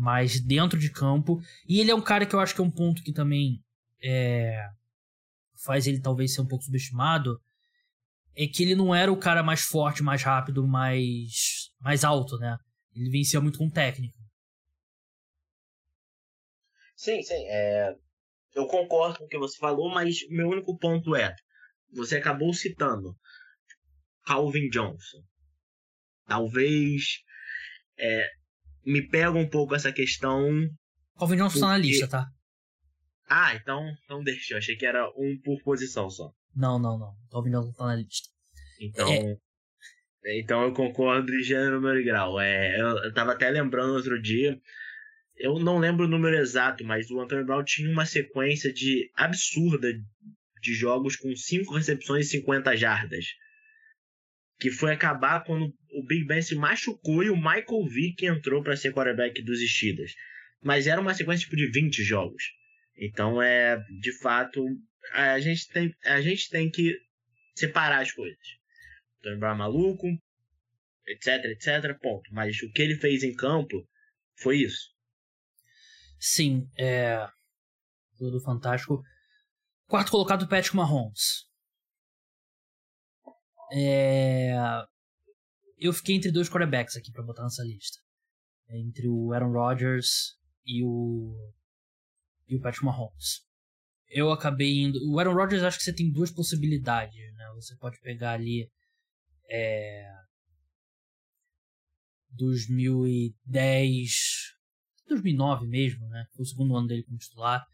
Mas 0.00 0.40
dentro 0.40 0.78
de 0.78 0.90
campo. 0.90 1.42
E 1.68 1.78
ele 1.78 1.90
é 1.90 1.94
um 1.94 2.00
cara 2.00 2.24
que 2.24 2.34
eu 2.34 2.40
acho 2.40 2.54
que 2.54 2.60
é 2.62 2.64
um 2.64 2.70
ponto 2.70 3.02
que 3.02 3.12
também 3.12 3.62
é, 4.02 4.66
faz 5.62 5.86
ele 5.86 6.00
talvez 6.00 6.32
ser 6.32 6.40
um 6.40 6.46
pouco 6.46 6.64
subestimado. 6.64 7.38
É 8.34 8.46
que 8.46 8.62
ele 8.62 8.74
não 8.74 8.94
era 8.94 9.12
o 9.12 9.18
cara 9.18 9.42
mais 9.42 9.60
forte, 9.60 10.02
mais 10.02 10.22
rápido, 10.22 10.66
mais, 10.66 11.70
mais 11.78 12.02
alto, 12.02 12.38
né? 12.38 12.56
Ele 12.94 13.10
vencia 13.10 13.42
muito 13.42 13.58
com 13.58 13.68
técnica. 13.68 14.18
Sim, 16.96 17.22
sim. 17.22 17.44
É... 17.48 17.94
Eu 18.54 18.66
concordo 18.66 19.18
com 19.18 19.24
o 19.26 19.28
que 19.28 19.38
você 19.38 19.58
falou, 19.58 19.90
mas 19.90 20.26
meu 20.30 20.48
único 20.48 20.78
ponto 20.78 21.14
é: 21.14 21.36
você 21.92 22.16
acabou 22.16 22.54
citando 22.54 23.14
Calvin 24.24 24.70
Johnson. 24.70 25.22
Talvez 26.24 27.22
é, 27.98 28.26
me 28.84 29.02
pega 29.02 29.32
um 29.32 29.48
pouco 29.48 29.74
essa 29.74 29.92
questão. 29.92 30.68
Calvin 31.18 31.36
Johnson 31.36 31.48
porque... 31.48 31.60
tá 31.60 31.66
na 31.68 31.78
lista, 31.78 32.08
tá? 32.08 32.26
Ah, 33.28 33.54
então, 33.54 33.84
então 34.04 34.22
deixa. 34.22 34.54
Eu 34.54 34.58
achei 34.58 34.76
que 34.76 34.86
era 34.86 35.08
um 35.16 35.38
por 35.42 35.62
posição 35.62 36.10
só. 36.10 36.32
Não, 36.54 36.78
não, 36.78 36.98
não. 36.98 37.14
Calvin 37.30 37.50
Johnson 37.50 37.72
tá 37.72 37.86
na 37.86 37.96
lista. 37.96 38.28
Então. 38.80 39.08
É... 39.08 39.36
Então 40.38 40.62
eu 40.64 40.74
concordo 40.74 41.32
de 41.32 41.42
gênero, 41.42 41.76
número 41.76 42.00
e 42.00 42.04
grau. 42.04 42.38
É, 42.38 42.78
eu, 42.78 42.88
eu 43.04 43.14
tava 43.14 43.32
até 43.32 43.48
lembrando 43.48 43.94
outro 43.94 44.20
dia. 44.20 44.60
Eu 45.36 45.58
não 45.58 45.78
lembro 45.78 46.04
o 46.04 46.08
número 46.08 46.36
exato, 46.36 46.84
mas 46.84 47.10
o 47.10 47.18
Antônio 47.18 47.46
Brown 47.46 47.64
tinha 47.64 47.90
uma 47.90 48.04
sequência 48.04 48.70
de 48.70 49.10
absurda 49.14 49.88
de 50.60 50.74
jogos 50.74 51.16
com 51.16 51.34
5 51.34 51.74
recepções 51.74 52.26
e 52.26 52.30
50 52.30 52.76
jardas. 52.76 53.24
Que 54.60 54.70
foi 54.70 54.92
acabar 54.92 55.44
quando 55.44 55.72
o 55.92 56.06
Big 56.06 56.24
Ben 56.26 56.42
se 56.42 56.54
machucou 56.54 57.24
e 57.24 57.30
o 57.30 57.36
Michael 57.36 57.86
Vick 57.88 58.24
entrou 58.26 58.62
para 58.62 58.76
ser 58.76 58.92
quarterback 58.92 59.42
dos 59.42 59.60
Steelers. 59.60 60.14
Mas 60.62 60.86
era 60.86 61.00
uma 61.00 61.14
sequência 61.14 61.44
tipo 61.44 61.56
de 61.56 61.70
20 61.70 62.02
jogos. 62.04 62.44
Então 62.96 63.40
é, 63.40 63.82
de 64.00 64.12
fato, 64.20 64.62
a 65.12 65.40
gente 65.40 65.68
tem, 65.68 65.94
a 66.04 66.20
gente 66.20 66.50
tem 66.50 66.70
que 66.70 66.96
separar 67.54 68.02
as 68.02 68.12
coisas. 68.12 68.38
Tony 69.22 69.38
Brown 69.38 69.54
é 69.54 69.58
maluco, 69.58 70.06
etc, 71.06 71.44
etc, 71.46 71.98
ponto. 72.00 72.32
Mas 72.32 72.60
o 72.62 72.70
que 72.70 72.82
ele 72.82 72.96
fez 72.96 73.22
em 73.22 73.34
campo 73.34 73.86
foi 74.36 74.58
isso. 74.58 74.90
Sim, 76.18 76.68
é. 76.78 77.26
Tudo 78.18 78.40
fantástico. 78.40 79.02
Quarto 79.86 80.10
colocado, 80.10 80.46
Patrick 80.46 80.76
Mahomes. 80.76 81.49
É... 83.72 84.54
Eu 85.78 85.92
fiquei 85.92 86.16
entre 86.16 86.30
dois 86.30 86.48
quarterbacks 86.48 86.96
aqui 86.96 87.10
para 87.10 87.22
botar 87.22 87.42
nessa 87.42 87.62
lista. 87.62 87.98
É 88.68 88.78
entre 88.78 89.08
o 89.08 89.32
Aaron 89.32 89.52
Rodgers 89.52 90.36
e 90.64 90.84
o 90.84 91.34
e 92.46 92.56
o 92.56 92.60
Patrick 92.60 92.84
Mahomes. 92.84 93.46
Eu 94.08 94.32
acabei 94.32 94.82
indo. 94.82 94.98
O 95.10 95.18
Aaron 95.18 95.34
Rodgers 95.34 95.62
acho 95.62 95.78
que 95.78 95.84
você 95.84 95.94
tem 95.94 96.10
duas 96.10 96.30
possibilidades, 96.30 97.32
né? 97.34 97.44
Você 97.54 97.76
pode 97.76 97.98
pegar 98.00 98.32
ali 98.32 98.68
é... 99.48 100.04
2010, 102.30 104.12
2009 105.08 105.66
mesmo, 105.66 106.08
né? 106.08 106.26
Foi 106.34 106.42
o 106.42 106.46
segundo 106.46 106.76
ano 106.76 106.86
dele 106.86 107.04
como 107.04 107.18
titular. 107.18 107.64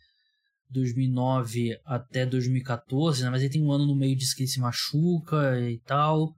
2009 0.71 1.79
até 1.85 2.27
2014, 2.27 3.23
né? 3.23 3.31
Mas 3.31 3.43
ele 3.43 3.53
tem 3.53 3.63
um 3.63 3.73
ano 3.73 3.87
no 3.87 3.97
meio 3.97 4.17
disso 4.17 4.35
que 4.35 4.43
ele 4.43 4.51
se 4.51 4.61
machuca 4.61 5.61
e 5.61 5.79
tal. 5.81 6.35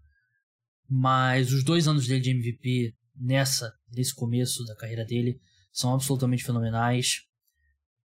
Mas 0.89 1.53
os 1.53 1.65
dois 1.65 1.89
anos 1.89 2.07
dele 2.07 2.21
de 2.21 2.31
MVP 2.31 2.95
nessa, 3.17 3.73
nesse 3.93 4.15
começo 4.15 4.65
da 4.65 4.77
carreira 4.77 5.05
dele, 5.05 5.39
são 5.73 5.95
absolutamente 5.95 6.45
fenomenais. 6.45 7.23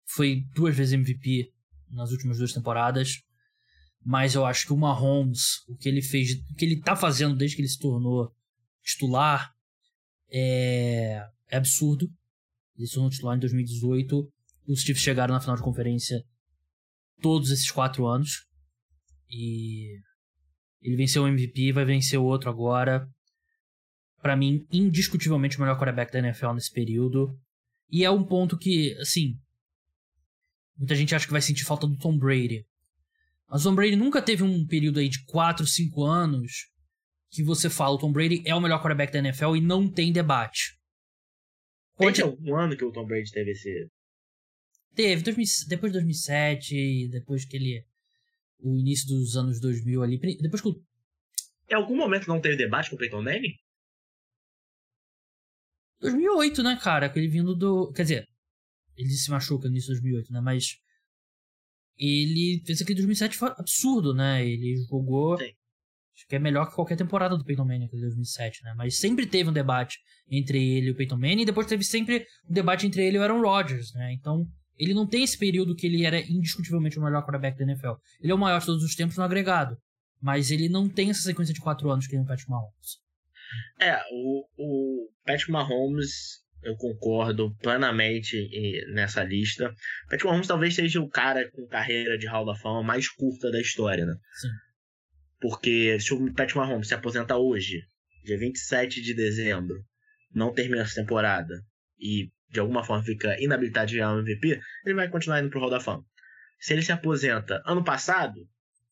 Foi 0.07 0.45
duas 0.55 0.77
vezes 0.77 0.93
MVP 0.93 1.51
nas 1.91 2.11
últimas 2.11 2.39
duas 2.39 2.53
temporadas. 2.53 3.21
Mas 4.05 4.35
eu 4.35 4.45
acho 4.45 4.67
que 4.67 4.73
o 4.73 4.77
Mahomes, 4.77 5.65
o 5.69 5.77
que 5.77 5.89
ele 5.89 6.03
fez, 6.03 6.33
o 6.51 6.55
que 6.55 6.65
ele 6.65 6.81
tá 6.81 6.97
fazendo 6.97 7.37
desde 7.37 7.57
que 7.57 7.63
ele 7.63 7.69
se 7.69 7.79
tornou 7.79 8.33
titular, 8.83 9.53
é, 10.31 11.25
é 11.49 11.57
absurdo. 11.57 12.11
Ele 12.77 12.87
se 12.87 12.95
tornou 12.95 13.11
titular 13.11 13.37
em 13.37 13.41
2018 13.41 14.33
os 14.67 14.81
Chiefs 14.81 15.03
chegaram 15.03 15.35
na 15.35 15.41
final 15.41 15.57
de 15.57 15.63
conferência 15.63 16.23
todos 17.21 17.51
esses 17.51 17.71
quatro 17.71 18.07
anos. 18.07 18.47
E 19.31 19.99
ele 20.81 20.97
venceu 20.97 21.23
o 21.23 21.29
MVP, 21.29 21.73
vai 21.73 21.85
vencer 21.85 22.19
o 22.19 22.25
outro 22.25 22.51
agora. 22.51 23.09
Para 24.21 24.37
mim, 24.37 24.67
indiscutivelmente 24.73 25.57
o 25.57 25.61
melhor 25.61 25.77
quarterback 25.77 26.13
da 26.13 26.19
NFL 26.19 26.53
nesse 26.53 26.71
período. 26.71 27.37
E 27.91 28.05
é 28.05 28.11
um 28.11 28.25
ponto 28.25 28.59
que, 28.59 28.97
assim, 29.01 29.35
muita 30.77 30.95
gente 30.95 31.15
acha 31.15 31.27
que 31.27 31.33
vai 31.33 31.43
sentir 31.43 31.65
falta 31.65 31.87
do 31.87 31.97
Tom 31.97 32.17
Brady. 32.17 32.67
Mas 33.49 33.63
o 33.63 33.69
Tom 33.69 33.75
Brady 33.75 33.97
nunca 33.97 34.23
teve 34.23 34.43
um 34.43 34.67
período 34.67 34.99
aí 34.99 35.09
de 35.09 35.25
4, 35.25 35.67
5 35.67 36.05
anos 36.05 36.73
que 37.31 37.43
você 37.43 37.71
fala 37.71 37.95
o 37.95 37.99
Tom 37.99 38.13
Brady 38.13 38.43
é 38.45 38.55
o 38.55 38.61
melhor 38.61 38.79
quarterback 38.79 39.13
da 39.13 39.19
NFL 39.19 39.57
e 39.57 39.61
não 39.61 39.91
tem 39.91 40.13
debate. 40.13 40.79
Tem 41.97 42.09
um 42.25 42.57
ano 42.57 42.77
que 42.77 42.85
o 42.85 42.93
Tom 42.93 43.07
Brady 43.07 43.31
teve 43.31 43.51
esse, 43.53 43.91
Teve, 44.95 45.23
2000, 45.23 45.47
depois 45.69 45.93
de 45.93 45.99
2007, 45.99 47.09
depois 47.09 47.45
que 47.45 47.57
ele. 47.57 47.87
O 48.59 48.79
início 48.79 49.09
dos 49.09 49.37
anos 49.37 49.61
2000 49.61 50.03
ali. 50.03 50.19
Depois 50.41 50.61
que 50.61 50.69
o. 50.69 50.83
Em 51.71 51.75
algum 51.75 51.97
momento 51.97 52.29
não 52.29 52.41
teve 52.41 52.57
debate 52.57 52.91
com 52.91 52.97
o 52.97 52.99
Peyton 52.99 53.23
Manning? 53.23 53.55
2008, 56.01 56.63
né, 56.63 56.79
cara? 56.81 57.09
Que 57.09 57.19
ele 57.19 57.29
vindo 57.29 57.55
do. 57.55 57.91
Quer 57.93 58.03
dizer, 58.03 58.29
ele 58.97 59.11
se 59.11 59.31
machuca 59.31 59.67
no 59.67 59.73
início 59.73 59.95
de 59.95 60.01
2008, 60.01 60.33
né? 60.33 60.41
Mas. 60.41 60.79
Ele 61.99 62.63
fez 62.65 62.81
aquele 62.81 62.97
2007 62.97 63.37
foi 63.37 63.51
absurdo, 63.51 64.15
né? 64.15 64.47
Ele 64.47 64.77
jogou. 64.89 65.39
Sim. 65.39 65.53
Acho 66.15 66.27
que 66.27 66.37
é 66.37 66.39
melhor 66.39 66.69
que 66.69 66.75
qualquer 66.75 66.97
temporada 66.97 67.37
do 67.37 67.45
Peyton 67.45 67.65
Manning, 67.65 67.87
aquele 67.87 68.03
2007, 68.03 68.63
né? 68.65 68.75
Mas 68.77 68.99
sempre 68.99 69.27
teve 69.27 69.49
um 69.49 69.53
debate 69.53 69.99
entre 70.31 70.59
ele 70.77 70.89
e 70.89 70.91
o 70.91 70.95
Peyton 70.95 71.17
Manning, 71.17 71.43
e 71.43 71.47
depois 71.47 71.67
teve 71.67 71.83
sempre 71.85 72.27
um 72.49 72.53
debate 72.53 72.87
entre 72.87 73.05
ele 73.05 73.17
e 73.17 73.19
o 73.19 73.23
Aaron 73.23 73.41
Rodgers, 73.41 73.95
né? 73.95 74.13
Então, 74.13 74.47
ele 74.83 74.95
não 74.95 75.07
tem 75.07 75.23
esse 75.23 75.39
período 75.39 75.77
que 75.77 75.87
ele 75.87 76.05
era 76.05 76.21
indiscutivelmente 76.21 76.99
o 76.99 77.03
melhor 77.03 77.23
quarterback 77.23 77.57
da 77.57 77.65
NFL. 77.65 77.93
Ele 78.21 78.33
é 78.33 78.35
o 78.35 78.39
maior 78.39 78.59
de 78.59 78.67
todos 78.67 78.83
os 78.83 78.97
tempos 78.97 79.17
no 79.17 79.23
agregado. 79.23 79.77
Mas 80.21 80.51
ele 80.51 80.69
não 80.69 80.89
tem 80.89 81.11
essa 81.11 81.23
sequência 81.23 81.55
de 81.55 81.61
quatro 81.61 81.89
anos 81.89 82.07
que 82.07 82.11
tem 82.11 82.21
o 82.21 82.27
Patrick 82.27 82.51
Mahomes. 82.51 83.01
É, 83.81 83.97
o, 84.11 84.45
o 84.57 85.09
Patrick 85.25 85.53
Mahomes, 85.53 86.43
eu 86.65 86.77
concordo 86.77 87.55
plenamente 87.57 88.37
nessa 88.93 89.23
lista. 89.23 89.69
O 89.69 90.05
Patrick 90.05 90.25
Mahomes 90.25 90.47
talvez 90.49 90.75
seja 90.75 91.01
o 91.01 91.09
cara 91.09 91.49
com 91.53 91.67
carreira 91.67 92.19
de 92.19 92.27
Hall 92.27 92.45
da 92.45 92.57
Fama 92.57 92.83
mais 92.83 93.09
curta 93.09 93.53
da 93.53 93.61
história, 93.61 94.05
né? 94.05 94.15
Sim. 94.41 94.49
Porque 95.41 95.99
se 96.01 96.13
o 96.13 96.27
Patrick 96.35 96.57
Mahomes 96.57 96.89
se 96.89 96.95
aposentar 96.95 97.39
hoje, 97.39 97.83
dia 98.25 98.39
27 98.39 99.01
de 99.01 99.15
dezembro, 99.15 99.77
não 100.35 100.53
termina 100.53 100.83
essa 100.83 101.01
temporada 101.01 101.55
e 101.99 102.31
de 102.53 102.61
alguma 102.61 102.85
forma 102.85 103.03
fica 103.03 103.41
inabilitado 103.41 103.87
de 103.87 103.97
ganhar 103.97 104.13
um 104.13 104.21
MVP, 104.21 104.61
ele 104.85 104.95
vai 104.95 105.09
continuar 105.09 105.41
indo 105.41 105.49
pro 105.49 105.59
Hall 105.59 105.71
da 105.71 105.81
Fama. 105.81 106.05
Se 106.61 106.75
ele 106.75 106.83
se 106.83 106.93
aposenta 106.93 107.63
ano 107.65 107.83
passado, 107.83 108.47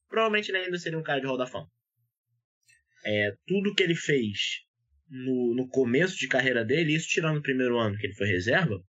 provavelmente 0.08 0.50
ele 0.50 0.58
ainda 0.58 0.78
seria 0.78 0.98
um 0.98 1.02
cara 1.02 1.20
de 1.20 1.26
Hall 1.26 1.36
da 1.36 1.46
Fama. 1.46 1.68
É, 3.04 3.34
tudo 3.46 3.74
que 3.74 3.82
ele 3.82 3.94
fez 3.94 4.62
no, 5.08 5.54
no 5.54 5.68
começo 5.68 6.16
de 6.16 6.26
carreira 6.26 6.64
dele, 6.64 6.94
isso 6.94 7.08
tirando 7.08 7.38
o 7.38 7.42
primeiro 7.42 7.78
ano 7.78 7.96
que 7.98 8.06
ele 8.06 8.14
foi 8.14 8.26
reserva, 8.26 8.82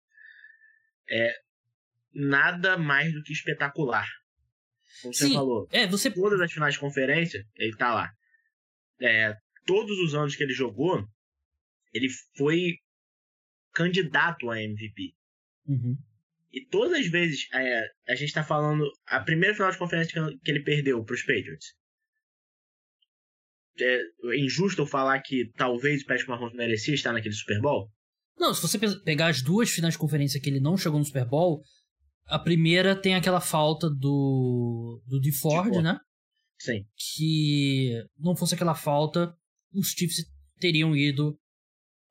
é 1.10 1.34
nada 2.14 2.78
mais 2.78 3.12
do 3.12 3.22
que 3.22 3.32
espetacular. 3.32 4.06
Como 5.02 5.12
Sim, 5.12 5.28
você 5.28 5.34
falou, 5.34 5.68
é, 5.72 5.86
você... 5.86 6.10
todas 6.10 6.40
as 6.40 6.52
finais 6.52 6.74
de 6.74 6.80
conferência, 6.80 7.44
ele 7.56 7.76
tá 7.76 7.92
lá. 7.92 8.10
É, 9.00 9.34
todos 9.66 9.98
os 9.98 10.14
anos 10.14 10.36
que 10.36 10.44
ele 10.44 10.52
jogou, 10.52 11.04
ele 11.92 12.08
foi 12.36 12.76
candidato 13.80 14.50
a 14.50 14.62
MVP. 14.62 15.14
Uhum. 15.66 15.96
E 16.52 16.66
todas 16.66 16.98
as 16.98 17.06
vezes 17.06 17.48
é, 17.54 17.86
a 18.08 18.14
gente 18.14 18.32
tá 18.32 18.44
falando. 18.44 18.90
A 19.06 19.20
primeira 19.20 19.54
final 19.54 19.70
de 19.70 19.78
conferência 19.78 20.12
que 20.42 20.50
ele 20.50 20.62
perdeu 20.62 21.02
pros 21.04 21.22
Patriots. 21.22 21.74
É 23.80 24.36
injusto 24.38 24.82
eu 24.82 24.86
falar 24.86 25.20
que 25.22 25.50
talvez 25.56 26.02
o 26.02 26.06
Patrick 26.06 26.28
Mahomes 26.28 26.54
merecia 26.54 26.94
estar 26.94 27.12
naquele 27.12 27.34
Super 27.34 27.60
Bowl? 27.60 27.90
Não, 28.36 28.52
se 28.52 28.60
você 28.60 28.78
pegar 29.04 29.28
as 29.28 29.42
duas 29.42 29.70
finais 29.70 29.94
de 29.94 29.98
conferência 29.98 30.40
que 30.40 30.50
ele 30.50 30.60
não 30.60 30.76
chegou 30.76 30.98
no 30.98 31.04
Super 31.04 31.24
Bowl, 31.24 31.62
a 32.26 32.38
primeira 32.38 33.00
tem 33.00 33.14
aquela 33.14 33.40
falta 33.40 33.88
do. 33.88 35.02
do 35.06 35.20
DeFord, 35.20 35.80
né? 35.80 35.98
Sim. 36.58 36.84
Que 37.16 38.04
não 38.18 38.36
fosse 38.36 38.54
aquela 38.54 38.74
falta, 38.74 39.34
os 39.72 39.92
Chiefs 39.92 40.26
teriam 40.58 40.94
ido 40.94 41.38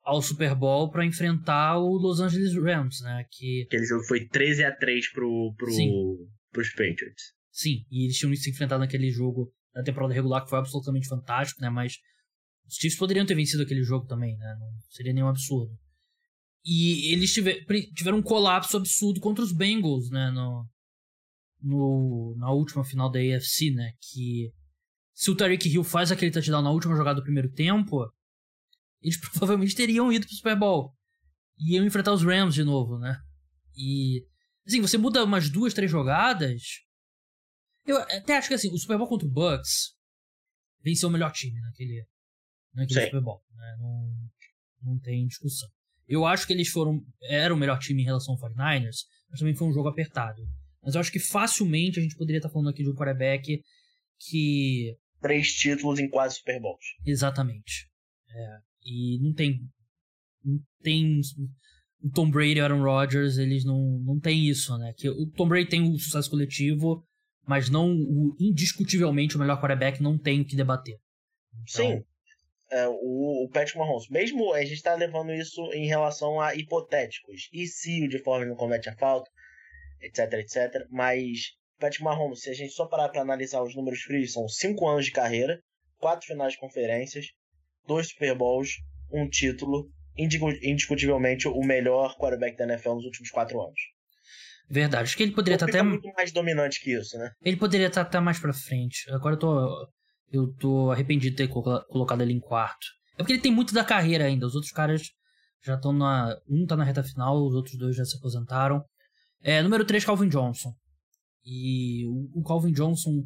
ao 0.02 0.22
Super 0.22 0.54
Bowl 0.54 0.90
para 0.90 1.04
enfrentar 1.04 1.78
o 1.78 1.96
Los 1.96 2.20
Angeles 2.20 2.54
Rams, 2.54 3.00
né? 3.02 3.24
Que... 3.30 3.64
Aquele 3.66 3.84
jogo 3.84 4.04
foi 4.04 4.26
13 4.26 4.64
a 4.64 4.74
3 4.74 5.12
pro, 5.12 5.54
pro, 5.56 6.28
pros 6.52 6.70
Patriots. 6.70 7.34
Sim, 7.50 7.84
e 7.90 8.04
eles 8.04 8.16
tinham 8.16 8.34
se 8.34 8.50
enfrentado 8.50 8.80
naquele 8.80 9.10
jogo 9.10 9.52
na 9.74 9.82
temporada 9.82 10.14
regular 10.14 10.42
que 10.42 10.50
foi 10.50 10.58
absolutamente 10.58 11.08
fantástico, 11.08 11.60
né? 11.60 11.70
Mas 11.70 11.94
Os 12.66 12.74
Chiefs 12.74 12.98
poderiam 12.98 13.26
ter 13.26 13.34
vencido 13.34 13.62
aquele 13.62 13.82
jogo 13.82 14.06
também, 14.06 14.36
né? 14.36 14.56
Não 14.58 14.68
seria 14.90 15.12
nenhum 15.12 15.28
absurdo. 15.28 15.72
E 16.64 17.12
eles 17.12 17.32
tiver, 17.32 17.64
tiveram 17.94 18.18
um 18.18 18.22
colapso 18.22 18.76
absurdo 18.76 19.20
contra 19.20 19.44
os 19.44 19.52
Bengals, 19.52 20.10
né? 20.10 20.30
No, 20.30 20.66
no, 21.62 22.34
na 22.38 22.50
última 22.52 22.84
final 22.84 23.10
da 23.10 23.18
AFC, 23.18 23.70
né? 23.70 23.92
Que 24.00 24.52
se 25.14 25.30
o 25.30 25.36
Tariq 25.36 25.68
Hill 25.68 25.84
faz 25.84 26.10
aquele 26.10 26.30
touchdown 26.30 26.62
na 26.62 26.70
última 26.70 26.96
jogada 26.96 27.20
do 27.20 27.24
primeiro 27.24 27.50
tempo, 27.50 28.10
eles 29.02 29.18
provavelmente 29.30 29.74
teriam 29.74 30.12
ido 30.12 30.26
pro 30.26 30.34
Super 30.34 30.56
Bowl. 30.56 30.94
E 31.58 31.74
iam 31.74 31.84
enfrentar 31.84 32.12
os 32.12 32.22
Rams 32.22 32.54
de 32.54 32.64
novo, 32.64 32.98
né? 32.98 33.20
E. 33.76 34.26
Assim, 34.66 34.80
você 34.80 34.98
muda 34.98 35.24
umas 35.24 35.50
duas, 35.50 35.74
três 35.74 35.90
jogadas. 35.90 36.62
Eu 37.86 37.98
até 37.98 38.36
acho 38.36 38.48
que 38.48 38.54
assim, 38.54 38.72
o 38.72 38.78
Super 38.78 38.98
Bowl 38.98 39.08
contra 39.08 39.26
o 39.26 39.30
Bucks 39.30 39.94
venceu 40.82 41.08
o 41.08 41.12
melhor 41.12 41.32
time 41.32 41.60
naquele, 41.60 42.06
naquele 42.74 43.06
Super 43.06 43.20
Bowl. 43.20 43.42
Né? 43.52 43.76
Não, 43.78 44.30
não 44.82 44.98
tem 44.98 45.26
discussão. 45.26 45.68
Eu 46.06 46.24
acho 46.24 46.46
que 46.46 46.52
eles 46.52 46.68
foram. 46.68 47.00
Eram 47.22 47.56
o 47.56 47.58
melhor 47.58 47.78
time 47.78 48.02
em 48.02 48.04
relação 48.04 48.34
ao 48.34 48.40
49ers, 48.40 49.06
mas 49.30 49.38
também 49.38 49.54
foi 49.54 49.68
um 49.68 49.72
jogo 49.72 49.88
apertado. 49.88 50.42
Mas 50.82 50.94
eu 50.94 51.00
acho 51.00 51.12
que 51.12 51.20
facilmente 51.20 51.98
a 51.98 52.02
gente 52.02 52.16
poderia 52.16 52.38
estar 52.38 52.48
falando 52.48 52.70
aqui 52.70 52.82
de 52.82 52.90
um 52.90 52.94
quarterback 52.94 53.62
que. 54.18 54.96
Três 55.20 55.52
títulos 55.52 55.98
em 55.98 56.08
quase 56.08 56.36
Super 56.36 56.60
Bowls. 56.60 56.84
Exatamente. 57.04 57.90
É, 58.28 58.58
e 58.84 59.18
não 59.22 59.32
tem. 59.32 59.60
Não 60.44 60.58
tem. 60.82 61.20
O 62.02 62.10
Tom 62.10 62.30
Brady 62.30 62.58
e 62.58 62.60
o 62.60 62.64
Aaron 62.64 62.82
Rodgers, 62.82 63.36
eles 63.36 63.64
não, 63.64 63.98
não 64.04 64.18
tem 64.18 64.48
isso, 64.48 64.76
né? 64.78 64.92
Que 64.96 65.08
o 65.08 65.26
Tom 65.32 65.48
Brady 65.48 65.68
tem 65.68 65.82
o 65.82 65.98
sucesso 65.98 66.30
coletivo, 66.30 67.04
mas 67.46 67.68
não 67.68 67.92
o 67.92 68.34
indiscutivelmente 68.40 69.36
o 69.36 69.38
melhor 69.38 69.60
quarterback 69.60 70.02
não 70.02 70.16
tem 70.16 70.40
o 70.40 70.44
que 70.44 70.56
debater. 70.56 70.98
Então, 71.52 71.66
Sim 71.66 72.04
é, 72.70 72.86
o, 72.88 73.44
o 73.44 73.50
Patrick 73.52 73.76
Mahomes. 73.76 74.08
Mesmo 74.08 74.52
a 74.54 74.62
gente 74.62 74.74
está 74.74 74.94
levando 74.94 75.32
isso 75.34 75.60
em 75.72 75.86
relação 75.86 76.40
a 76.40 76.54
hipotéticos. 76.54 77.48
E 77.52 77.66
se 77.66 78.04
o 78.04 78.08
de 78.08 78.22
forma 78.22 78.46
não 78.46 78.54
comete 78.54 78.88
a 78.88 78.96
falta, 78.96 79.30
etc, 80.00 80.32
etc. 80.34 80.86
Mas 80.90 81.56
Patrick 81.78 82.02
Mahomes, 82.02 82.40
se 82.40 82.50
a 82.50 82.54
gente 82.54 82.72
só 82.72 82.86
parar 82.86 83.08
para 83.08 83.22
analisar 83.22 83.62
os 83.62 83.74
números 83.74 84.00
frios, 84.02 84.32
são 84.32 84.48
5 84.48 84.88
anos 84.88 85.06
de 85.06 85.12
carreira, 85.12 85.60
4 85.98 86.26
finais 86.26 86.52
de 86.52 86.60
conferências, 86.60 87.26
2 87.86 88.08
Super 88.08 88.34
Bowls, 88.36 88.70
um 89.12 89.28
título, 89.28 89.90
indiscutivelmente 90.16 91.48
o 91.48 91.60
melhor 91.62 92.16
quarterback 92.16 92.56
da 92.56 92.64
NFL 92.64 92.94
nos 92.94 93.04
últimos 93.04 93.30
4 93.30 93.60
anos. 93.60 93.80
Verdade, 94.68 95.02
acho 95.04 95.16
que 95.16 95.24
ele 95.24 95.32
poderia 95.32 95.56
estar 95.56 95.66
tá 95.66 95.72
até 95.72 95.82
muito 95.82 96.08
mais 96.12 96.30
dominante 96.30 96.80
que 96.80 96.92
isso, 96.92 97.18
né? 97.18 97.32
Ele 97.42 97.56
poderia 97.56 97.88
estar 97.88 98.04
tá 98.04 98.08
até 98.08 98.20
mais 98.20 98.38
para 98.38 98.52
frente. 98.52 99.10
Agora 99.10 99.34
eu 99.34 99.38
tô 99.38 99.88
eu 100.32 100.52
tô 100.54 100.90
arrependido 100.90 101.34
de 101.34 101.36
ter 101.36 101.48
colocado 101.48 102.22
ele 102.22 102.32
em 102.32 102.40
quarto. 102.40 102.86
É 103.14 103.18
porque 103.18 103.32
ele 103.32 103.42
tem 103.42 103.52
muito 103.52 103.74
da 103.74 103.84
carreira 103.84 104.24
ainda. 104.24 104.46
Os 104.46 104.54
outros 104.54 104.72
caras 104.72 105.02
já 105.64 105.74
estão 105.74 105.92
na. 105.92 106.36
Um 106.48 106.64
tá 106.66 106.76
na 106.76 106.84
reta 106.84 107.02
final, 107.02 107.44
os 107.44 107.54
outros 107.54 107.76
dois 107.76 107.96
já 107.96 108.04
se 108.04 108.16
aposentaram. 108.16 108.82
É, 109.42 109.62
número 109.62 109.84
3, 109.84 110.04
Calvin 110.04 110.28
Johnson. 110.28 110.72
E 111.44 112.06
o 112.34 112.42
Calvin 112.44 112.72
Johnson 112.72 113.24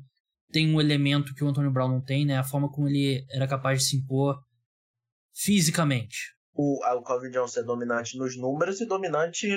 tem 0.55 0.73
um 0.73 0.81
elemento 0.81 1.35
que 1.35 1.43
o 1.43 1.49
Antonio 1.49 1.73
Brown 1.73 1.89
não 1.89 2.01
tem, 2.01 2.25
né? 2.25 2.39
A 2.39 2.45
forma 2.45 2.71
como 2.71 2.89
ele 2.89 3.27
era 3.29 3.49
capaz 3.49 3.81
de 3.81 3.89
se 3.89 3.97
impor 3.97 4.41
fisicamente. 5.35 6.33
O, 6.53 6.79
o 6.79 7.03
Calvin 7.03 7.33
Johnson 7.33 7.59
é 7.59 7.65
dominante 7.65 8.17
nos 8.17 8.37
números 8.39 8.81
e 8.81 8.87
dominante 8.87 9.49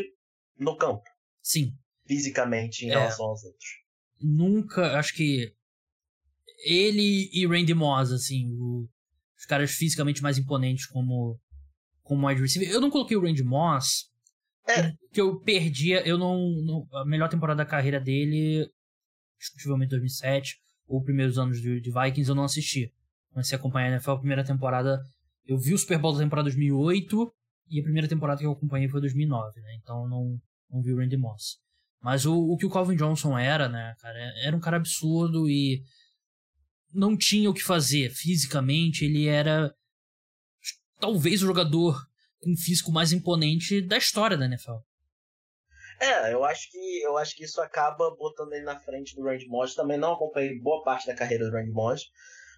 no 0.57 0.75
campo. 0.75 1.03
Sim. 1.39 1.71
Fisicamente 2.07 2.83
em 2.83 2.89
é, 2.89 2.93
relação 2.93 3.27
aos 3.27 3.43
outros. 3.43 3.69
Nunca, 4.19 4.97
acho 4.97 5.13
que 5.13 5.53
ele 6.65 7.29
e 7.31 7.45
Randy 7.45 7.75
Moss, 7.75 8.11
assim, 8.11 8.49
o, 8.53 8.89
os 9.37 9.45
caras 9.45 9.69
fisicamente 9.69 10.23
mais 10.23 10.39
imponentes 10.39 10.87
como, 10.87 11.39
como 12.01 12.27
wide 12.27 12.41
receiver. 12.41 12.71
Eu 12.71 12.81
não 12.81 12.89
coloquei 12.89 13.15
o 13.15 13.21
Randy 13.21 13.43
Moss, 13.43 14.11
é. 14.67 14.93
que 15.13 15.21
eu 15.21 15.39
perdia, 15.41 16.01
eu 16.07 16.17
não, 16.17 16.39
não, 16.63 16.87
A 16.91 17.05
melhor 17.05 17.29
temporada 17.29 17.63
da 17.63 17.69
carreira 17.69 17.99
dele, 17.99 18.67
discutivelmente 19.37 19.91
2007, 19.91 20.59
ou 20.87 21.03
primeiros 21.03 21.37
anos 21.37 21.61
de, 21.61 21.81
de 21.81 21.91
Vikings, 21.91 22.29
eu 22.29 22.35
não 22.35 22.43
assisti. 22.43 22.91
Comecei 23.31 23.55
a 23.55 23.59
acompanhar 23.59 23.87
a 23.87 23.91
NFL, 23.91 24.11
a 24.11 24.19
primeira 24.19 24.43
temporada. 24.43 24.99
Eu 25.45 25.57
vi 25.57 25.73
o 25.73 25.77
Super 25.77 25.99
Bowl 25.99 26.13
da 26.13 26.19
temporada 26.19 26.45
2008 26.45 27.33
e 27.69 27.79
a 27.79 27.83
primeira 27.83 28.07
temporada 28.07 28.39
que 28.39 28.45
eu 28.45 28.51
acompanhei 28.51 28.87
foi 28.87 29.01
2009, 29.01 29.61
né? 29.61 29.75
Então 29.81 30.07
não, 30.07 30.39
não 30.69 30.81
vi 30.81 30.93
o 30.93 30.97
Randy 30.97 31.17
Moss. 31.17 31.57
Mas 32.01 32.25
o, 32.25 32.35
o 32.35 32.57
que 32.57 32.65
o 32.65 32.69
Calvin 32.69 32.95
Johnson 32.95 33.37
era, 33.37 33.67
né, 33.67 33.95
cara, 33.99 34.19
era 34.41 34.55
um 34.55 34.59
cara 34.59 34.77
absurdo 34.77 35.49
e 35.49 35.81
não 36.93 37.17
tinha 37.17 37.49
o 37.49 37.53
que 37.53 37.63
fazer 37.63 38.09
fisicamente, 38.11 39.03
ele 39.03 39.27
era 39.27 39.73
talvez 40.99 41.43
o 41.43 41.47
jogador 41.47 41.99
com 42.39 42.55
físico 42.55 42.91
mais 42.91 43.11
imponente 43.11 43.81
da 43.81 43.97
história 43.97 44.37
da 44.37 44.45
NFL. 44.45 44.77
É, 45.99 46.33
eu 46.33 46.43
acho 46.43 46.69
que 46.69 47.01
eu 47.01 47.17
acho 47.17 47.35
que 47.35 47.43
isso 47.43 47.61
acaba 47.61 48.15
botando 48.15 48.53
ele 48.53 48.65
na 48.65 48.79
frente 48.79 49.15
do 49.15 49.23
Randy 49.23 49.47
Moss. 49.47 49.75
Também 49.75 49.97
não 49.97 50.13
acompanhei 50.13 50.59
boa 50.59 50.83
parte 50.83 51.07
da 51.07 51.15
carreira 51.15 51.45
do 51.45 51.51
Randy 51.51 51.71
Moss, 51.71 52.03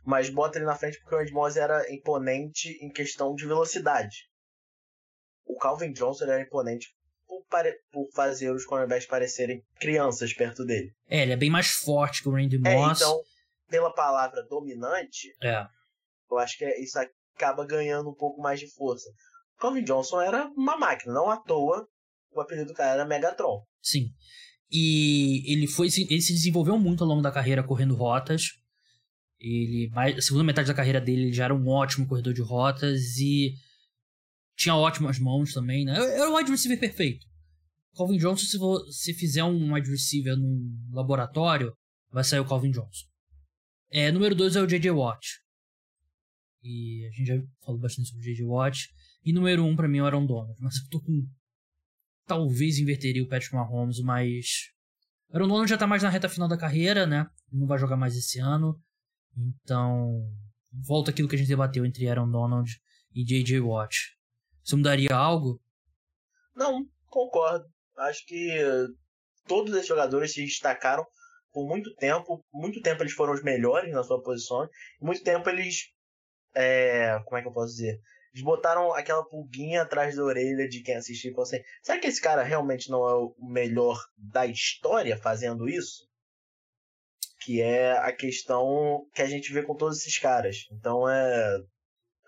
mas 0.05 0.29
bota 0.29 0.57
ele 0.57 0.65
na 0.65 0.75
frente 0.75 0.99
porque 0.99 1.15
o 1.15 1.17
Randy 1.17 1.31
Moss 1.31 1.55
era 1.55 1.91
imponente 1.91 2.69
em 2.81 2.89
questão 2.91 3.33
de 3.33 3.45
velocidade. 3.45 4.29
O 5.45 5.57
Calvin 5.57 5.91
Johnson 5.91 6.25
era 6.25 6.41
imponente 6.41 6.87
por, 7.25 7.43
por 7.91 8.09
fazer 8.13 8.51
os 8.51 8.65
cornerbacks 8.65 9.07
parecerem 9.07 9.63
crianças 9.79 10.33
perto 10.33 10.65
dele. 10.65 10.91
É, 11.07 11.21
ele 11.21 11.33
é 11.33 11.37
bem 11.37 11.49
mais 11.49 11.67
forte 11.67 12.21
que 12.21 12.29
o 12.29 12.33
Randy 12.33 12.57
Moss. 12.57 13.01
É, 13.01 13.03
então, 13.03 13.21
pela 13.69 13.93
palavra 13.93 14.43
dominante, 14.43 15.33
é. 15.41 15.65
eu 16.29 16.37
acho 16.37 16.57
que 16.57 16.65
é, 16.65 16.79
isso 16.81 16.99
acaba 16.99 17.65
ganhando 17.65 18.09
um 18.09 18.15
pouco 18.15 18.41
mais 18.41 18.59
de 18.59 18.67
força. 18.73 19.09
Calvin 19.57 19.83
Johnson 19.83 20.21
era 20.21 20.45
uma 20.55 20.77
máquina, 20.77 21.13
não 21.13 21.29
à 21.29 21.37
toa 21.37 21.87
o 22.31 22.41
apelido 22.41 22.67
do 22.67 22.73
cara 22.73 22.93
era 22.93 23.05
Megatron. 23.05 23.63
Sim. 23.81 24.11
E 24.71 25.51
ele 25.51 25.67
foi 25.67 25.87
ele 25.87 26.21
se 26.21 26.33
desenvolveu 26.33 26.77
muito 26.77 27.03
ao 27.03 27.09
longo 27.09 27.21
da 27.21 27.31
carreira 27.31 27.63
correndo 27.63 27.95
rotas. 27.95 28.49
Ele, 29.39 29.89
a 29.95 30.21
segunda 30.21 30.43
metade 30.43 30.67
da 30.67 30.73
carreira 30.73 30.99
dele, 30.99 31.23
ele 31.23 31.33
já 31.33 31.45
era 31.45 31.55
um 31.55 31.67
ótimo 31.67 32.05
corredor 32.05 32.33
de 32.33 32.41
rotas 32.41 33.17
e 33.17 33.53
tinha 34.55 34.75
ótimas 34.75 35.17
mãos 35.17 35.53
também, 35.53 35.85
né? 35.85 35.93
Era 35.93 36.29
o 36.29 36.35
wide 36.35 36.51
receiver 36.51 36.77
perfeito. 36.77 37.25
Calvin 37.95 38.17
Johnson, 38.17 38.45
se 38.45 38.57
você 38.57 39.13
fizer 39.13 39.43
um 39.43 39.73
wide 39.73 39.89
receiver 39.89 40.35
num 40.35 40.89
laboratório, 40.91 41.73
vai 42.11 42.23
sair 42.23 42.39
o 42.39 42.45
Calvin 42.45 42.71
Johnson. 42.71 43.05
É, 43.91 44.11
número 44.11 44.35
2 44.35 44.55
é 44.55 44.61
o 44.61 44.67
J.J. 44.67 44.91
Watt. 44.91 45.39
E 46.61 47.07
a 47.07 47.11
gente 47.11 47.27
já 47.27 47.41
falou 47.65 47.79
bastante 47.79 48.09
sobre 48.09 48.21
o 48.21 48.25
J.J. 48.25 48.45
Watt. 48.45 48.89
E 49.25 49.33
número 49.33 49.63
1 49.63 49.67
um, 49.67 49.75
pra 49.75 49.87
mim 49.87 49.97
é 49.97 50.01
o 50.01 50.05
Aaron 50.05 50.25
Donald. 50.25 50.55
Mas 50.59 50.75
eu 50.77 50.89
tô 50.89 51.01
com. 51.01 51.27
Talvez 52.29 52.77
inverteria 52.77 53.23
o 53.23 53.27
Patrick 53.27 53.55
Mahomes, 53.55 53.99
mas. 54.01 54.69
Aaron 55.33 55.47
Donald 55.47 55.67
já 55.67 55.79
tá 55.79 55.87
mais 55.87 56.03
na 56.03 56.09
reta 56.09 56.29
final 56.29 56.47
da 56.47 56.55
carreira, 56.55 57.07
né? 57.07 57.25
Não 57.51 57.65
vai 57.65 57.79
jogar 57.79 57.97
mais 57.97 58.15
esse 58.15 58.39
ano. 58.39 58.79
Então. 59.35 60.31
Volta 60.71 61.09
aquilo 61.09 61.27
que 61.27 61.35
a 61.35 61.39
gente 61.39 61.47
debateu 61.47 61.83
entre 61.83 62.07
Aaron 62.07 62.29
Donald 62.29 62.69
e 63.15 63.25
J.J. 63.25 63.59
Watt. 63.61 64.15
Você 64.63 64.75
mudaria 64.75 65.15
algo? 65.15 65.59
Não, 66.55 66.85
concordo. 67.07 67.65
Acho 67.97 68.23
que 68.27 68.55
todos 69.47 69.73
esses 69.73 69.87
jogadores 69.87 70.31
se 70.31 70.45
destacaram 70.45 71.03
por 71.51 71.67
muito 71.67 71.91
tempo. 71.95 72.45
Muito 72.53 72.79
tempo 72.83 73.01
eles 73.01 73.13
foram 73.13 73.33
os 73.33 73.41
melhores 73.41 73.91
na 73.91 74.03
sua 74.03 74.21
posição. 74.21 74.69
Muito 75.01 75.23
tempo 75.23 75.49
eles. 75.49 75.91
É, 76.55 77.19
como 77.25 77.37
é 77.37 77.41
que 77.41 77.47
eu 77.47 77.53
posso 77.53 77.73
dizer? 77.73 77.99
Eles 78.33 78.43
botaram 78.43 78.93
aquela 78.93 79.23
pulguinha 79.23 79.81
atrás 79.81 80.15
da 80.15 80.23
orelha 80.23 80.67
de 80.67 80.81
quem 80.81 80.95
assistiu 80.95 81.31
e 81.31 81.33
falou 81.33 81.47
assim: 81.47 81.63
será 81.81 81.99
que 81.99 82.07
esse 82.07 82.21
cara 82.21 82.43
realmente 82.43 82.89
não 82.89 83.07
é 83.07 83.13
o 83.15 83.35
melhor 83.39 83.97
da 84.17 84.45
história 84.45 85.17
fazendo 85.17 85.67
isso? 85.67 86.07
Que 87.41 87.61
é 87.61 87.93
a 87.97 88.11
questão 88.11 89.05
que 89.13 89.21
a 89.21 89.25
gente 89.25 89.51
vê 89.51 89.63
com 89.63 89.75
todos 89.75 89.99
esses 89.99 90.17
caras. 90.19 90.57
Então 90.71 91.09
é. 91.09 91.57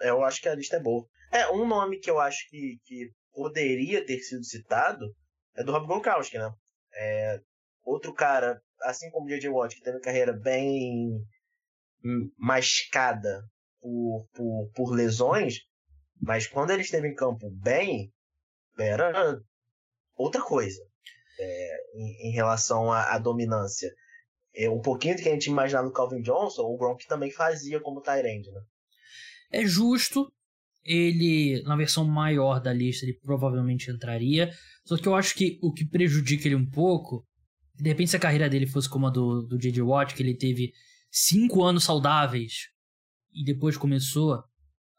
Eu 0.02 0.24
acho 0.24 0.42
que 0.42 0.50
a 0.50 0.56
lista 0.56 0.78
é 0.78 0.80
boa. 0.80 1.06
É, 1.32 1.50
um 1.52 1.68
nome 1.68 2.00
que 2.00 2.10
eu 2.10 2.20
acho 2.20 2.50
que, 2.50 2.80
que 2.86 3.12
poderia 3.32 4.04
ter 4.04 4.20
sido 4.20 4.44
citado 4.44 5.06
é 5.56 5.64
do 5.64 5.72
Rob 5.72 5.86
Gronkowski, 5.86 6.38
né? 6.38 6.52
É, 6.94 7.40
outro 7.84 8.14
cara 8.14 8.60
assim 8.84 9.10
como 9.12 9.26
o 9.26 9.30
J.J. 9.30 9.50
Watt, 9.50 9.76
que 9.76 9.82
teve 9.82 9.98
uma 9.98 10.04
carreira 10.04 10.34
bem 10.34 11.24
mascada 12.38 13.44
por, 13.80 14.28
por, 14.34 14.72
por 14.74 14.96
lesões, 14.96 15.60
mas 16.22 16.48
quando 16.48 16.72
ele 16.72 16.82
esteve 16.82 17.08
em 17.08 17.16
campo 17.16 17.50
bem, 17.50 18.14
era 18.78 19.40
outra 20.16 20.42
coisa 20.42 20.82
é, 21.40 21.78
em, 21.96 22.30
em, 22.30 22.32
relação 22.32 22.92
à, 22.92 23.16
à, 23.16 23.20
dominância. 23.20 23.92
É, 24.54 24.70
um 24.70 24.82
pouquinho 24.82 25.16
do 25.16 25.22
que 25.22 25.30
a 25.30 25.34
gente 25.34 25.50
imaginava 25.50 25.88
no 25.88 25.94
Calvin 25.94 26.22
Johnson, 26.22 26.64
o 26.64 26.78
Gronk 26.78 27.08
também 27.08 27.32
fazia 27.32 27.80
como 27.80 28.02
Tyrande, 28.02 28.52
né? 28.52 28.62
É 29.52 29.66
justo. 29.66 30.32
Ele, 30.84 31.62
na 31.64 31.76
versão 31.76 32.04
maior 32.04 32.60
da 32.60 32.74
lista, 32.74 33.06
ele 33.06 33.14
provavelmente 33.14 33.92
entraria. 33.92 34.52
Só 34.84 34.98
que 34.98 35.08
eu 35.08 35.14
acho 35.14 35.36
que 35.36 35.60
o 35.62 35.72
que 35.72 35.86
prejudica 35.86 36.48
ele 36.48 36.56
um 36.56 36.68
pouco 36.68 37.24
de 37.82 37.90
repente, 37.90 38.12
se 38.12 38.16
a 38.16 38.20
carreira 38.20 38.48
dele 38.48 38.68
fosse 38.68 38.88
como 38.88 39.08
a 39.08 39.10
do, 39.10 39.42
do 39.42 39.58
J.J. 39.58 39.82
Watt, 39.82 40.14
que 40.14 40.22
ele 40.22 40.36
teve 40.36 40.72
cinco 41.10 41.64
anos 41.64 41.84
saudáveis 41.84 42.70
e 43.34 43.44
depois 43.44 43.76
começou 43.76 44.44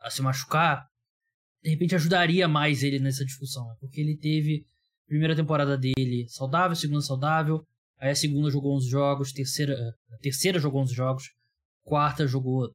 a 0.00 0.10
se 0.10 0.20
machucar, 0.20 0.88
de 1.62 1.70
repente 1.70 1.94
ajudaria 1.94 2.48
mais 2.48 2.82
ele 2.82 2.98
nessa 2.98 3.24
discussão, 3.24 3.66
né? 3.68 3.76
porque 3.80 4.00
ele 4.00 4.16
teve 4.16 4.66
a 5.06 5.08
primeira 5.08 5.36
temporada 5.36 5.78
dele 5.78 6.26
saudável, 6.28 6.74
segunda 6.74 7.00
saudável, 7.00 7.64
aí 7.98 8.10
a 8.10 8.14
segunda 8.14 8.50
jogou 8.50 8.76
11 8.76 8.88
jogos, 8.88 9.32
terceira, 9.32 9.74
a 10.12 10.18
terceira 10.18 10.58
jogou 10.58 10.82
11 10.82 10.94
jogos, 10.94 11.24
quarta 11.84 12.26
jogou 12.26 12.74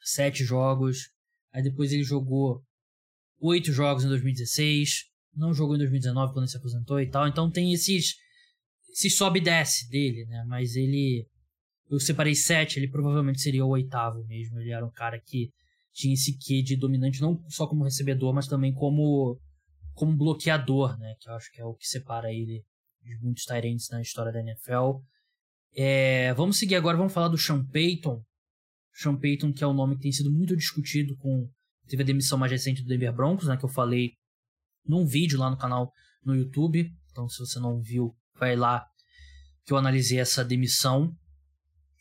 7 0.00 0.44
jogos, 0.44 1.10
aí 1.52 1.62
depois 1.62 1.92
ele 1.92 2.02
jogou 2.02 2.60
8 3.40 3.72
jogos 3.72 4.04
em 4.04 4.08
2016, 4.08 5.04
não 5.36 5.54
jogou 5.54 5.76
em 5.76 5.78
2019 5.78 6.32
quando 6.32 6.44
ele 6.44 6.50
se 6.50 6.56
aposentou 6.56 7.00
e 7.00 7.08
tal, 7.08 7.28
então 7.28 7.48
tem 7.48 7.72
esses, 7.72 8.16
esses 8.90 9.16
sobe 9.16 9.38
e 9.38 9.42
desce 9.42 9.88
dele, 9.88 10.24
né, 10.26 10.44
mas 10.48 10.74
ele, 10.74 11.24
eu 11.88 12.00
separei 12.00 12.34
7, 12.34 12.80
ele 12.80 12.88
provavelmente 12.88 13.40
seria 13.40 13.64
o 13.64 13.68
oitavo 13.68 14.26
mesmo, 14.26 14.58
ele 14.58 14.72
era 14.72 14.84
um 14.84 14.90
cara 14.90 15.20
que 15.20 15.52
tinha 15.98 16.14
esse 16.14 16.38
quê 16.38 16.62
de 16.62 16.76
dominante, 16.76 17.20
não 17.20 17.42
só 17.48 17.66
como 17.66 17.82
recebedor, 17.82 18.32
mas 18.32 18.46
também 18.46 18.72
como, 18.72 19.36
como 19.94 20.16
bloqueador, 20.16 20.96
né? 20.96 21.14
Que 21.20 21.28
eu 21.28 21.34
acho 21.34 21.50
que 21.50 21.60
é 21.60 21.64
o 21.64 21.74
que 21.74 21.88
separa 21.88 22.32
ele 22.32 22.64
de 23.02 23.18
muitos 23.20 23.44
Tyrants 23.44 23.88
na 23.90 24.00
história 24.00 24.30
da 24.30 24.40
NFL. 24.40 25.00
É, 25.74 26.32
vamos 26.34 26.56
seguir 26.56 26.76
agora, 26.76 26.96
vamos 26.96 27.12
falar 27.12 27.26
do 27.26 27.36
Sean 27.36 27.64
Payton. 27.64 28.22
Sean 28.94 29.16
Payton, 29.16 29.52
que 29.52 29.64
é 29.64 29.66
um 29.66 29.74
nome 29.74 29.96
que 29.96 30.02
tem 30.02 30.12
sido 30.12 30.30
muito 30.30 30.56
discutido 30.56 31.16
com. 31.16 31.50
Teve 31.88 32.04
a 32.04 32.06
demissão 32.06 32.38
mais 32.38 32.52
recente 32.52 32.82
do 32.82 32.88
Denver 32.88 33.12
Broncos, 33.12 33.48
né? 33.48 33.56
Que 33.56 33.64
eu 33.64 33.68
falei 33.68 34.12
num 34.86 35.04
vídeo 35.04 35.38
lá 35.38 35.50
no 35.50 35.58
canal 35.58 35.90
no 36.24 36.36
YouTube. 36.36 36.88
Então, 37.10 37.28
se 37.28 37.40
você 37.40 37.58
não 37.58 37.80
viu, 37.80 38.14
vai 38.38 38.54
lá 38.54 38.86
que 39.64 39.72
eu 39.72 39.76
analisei 39.76 40.20
essa 40.20 40.44
demissão. 40.44 41.12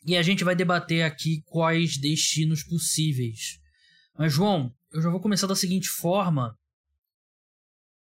E 0.06 0.16
a 0.16 0.22
gente 0.22 0.44
vai 0.44 0.56
debater 0.56 1.04
aqui 1.04 1.42
quais 1.48 1.98
destinos 1.98 2.64
possíveis 2.64 3.60
mas, 4.18 4.34
João, 4.34 4.74
eu 4.92 5.02
já 5.02 5.10
vou 5.10 5.22
começar 5.22 5.48
da 5.48 5.56
seguinte 5.56 5.90
forma. 5.90 6.58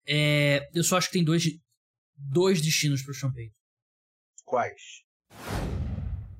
É, 0.06 0.68
eu 0.72 0.84
só 0.84 0.96
acho 0.96 1.08
que 1.08 1.14
tem 1.14 1.24
dois, 1.24 1.44
dois 2.16 2.60
destinos 2.60 3.02
para 3.02 3.10
o 3.10 3.14
Champagne. 3.14 3.52
Quais? 4.44 4.80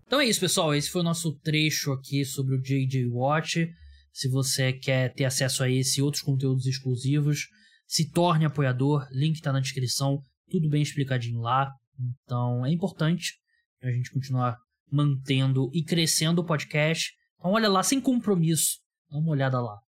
Então 0.06 0.20
é 0.20 0.26
isso, 0.26 0.38
pessoal. 0.38 0.74
Esse 0.74 0.88
foi 0.88 1.00
o 1.00 1.04
nosso 1.04 1.36
trecho 1.40 1.90
aqui 1.92 2.24
sobre 2.24 2.54
o 2.54 2.62
JJ 2.62 3.08
Watch. 3.08 3.68
Se 4.12 4.28
você 4.28 4.72
quer 4.72 5.12
ter 5.12 5.24
acesso 5.24 5.64
a 5.64 5.70
esse 5.70 5.98
e 5.98 6.02
outros 6.02 6.22
conteúdos 6.22 6.64
exclusivos, 6.66 7.48
se 7.86 8.10
torne 8.10 8.44
apoiador. 8.44 9.06
Link 9.10 9.34
está 9.34 9.52
na 9.52 9.60
descrição. 9.60 10.22
Tudo 10.48 10.68
bem 10.68 10.80
explicadinho 10.80 11.40
lá. 11.40 11.72
Então 11.98 12.64
é 12.64 12.70
importante 12.70 13.34
a 13.82 13.90
gente 13.90 14.12
continuar 14.12 14.56
mantendo 14.90 15.68
e 15.74 15.82
crescendo 15.82 16.40
o 16.40 16.46
podcast. 16.46 17.12
Então 17.36 17.50
olha 17.50 17.68
lá, 17.68 17.82
sem 17.82 18.00
compromisso 18.00 18.85
Dá 19.10 19.18
uma 19.18 19.30
olhada 19.32 19.60
lá. 19.60 19.82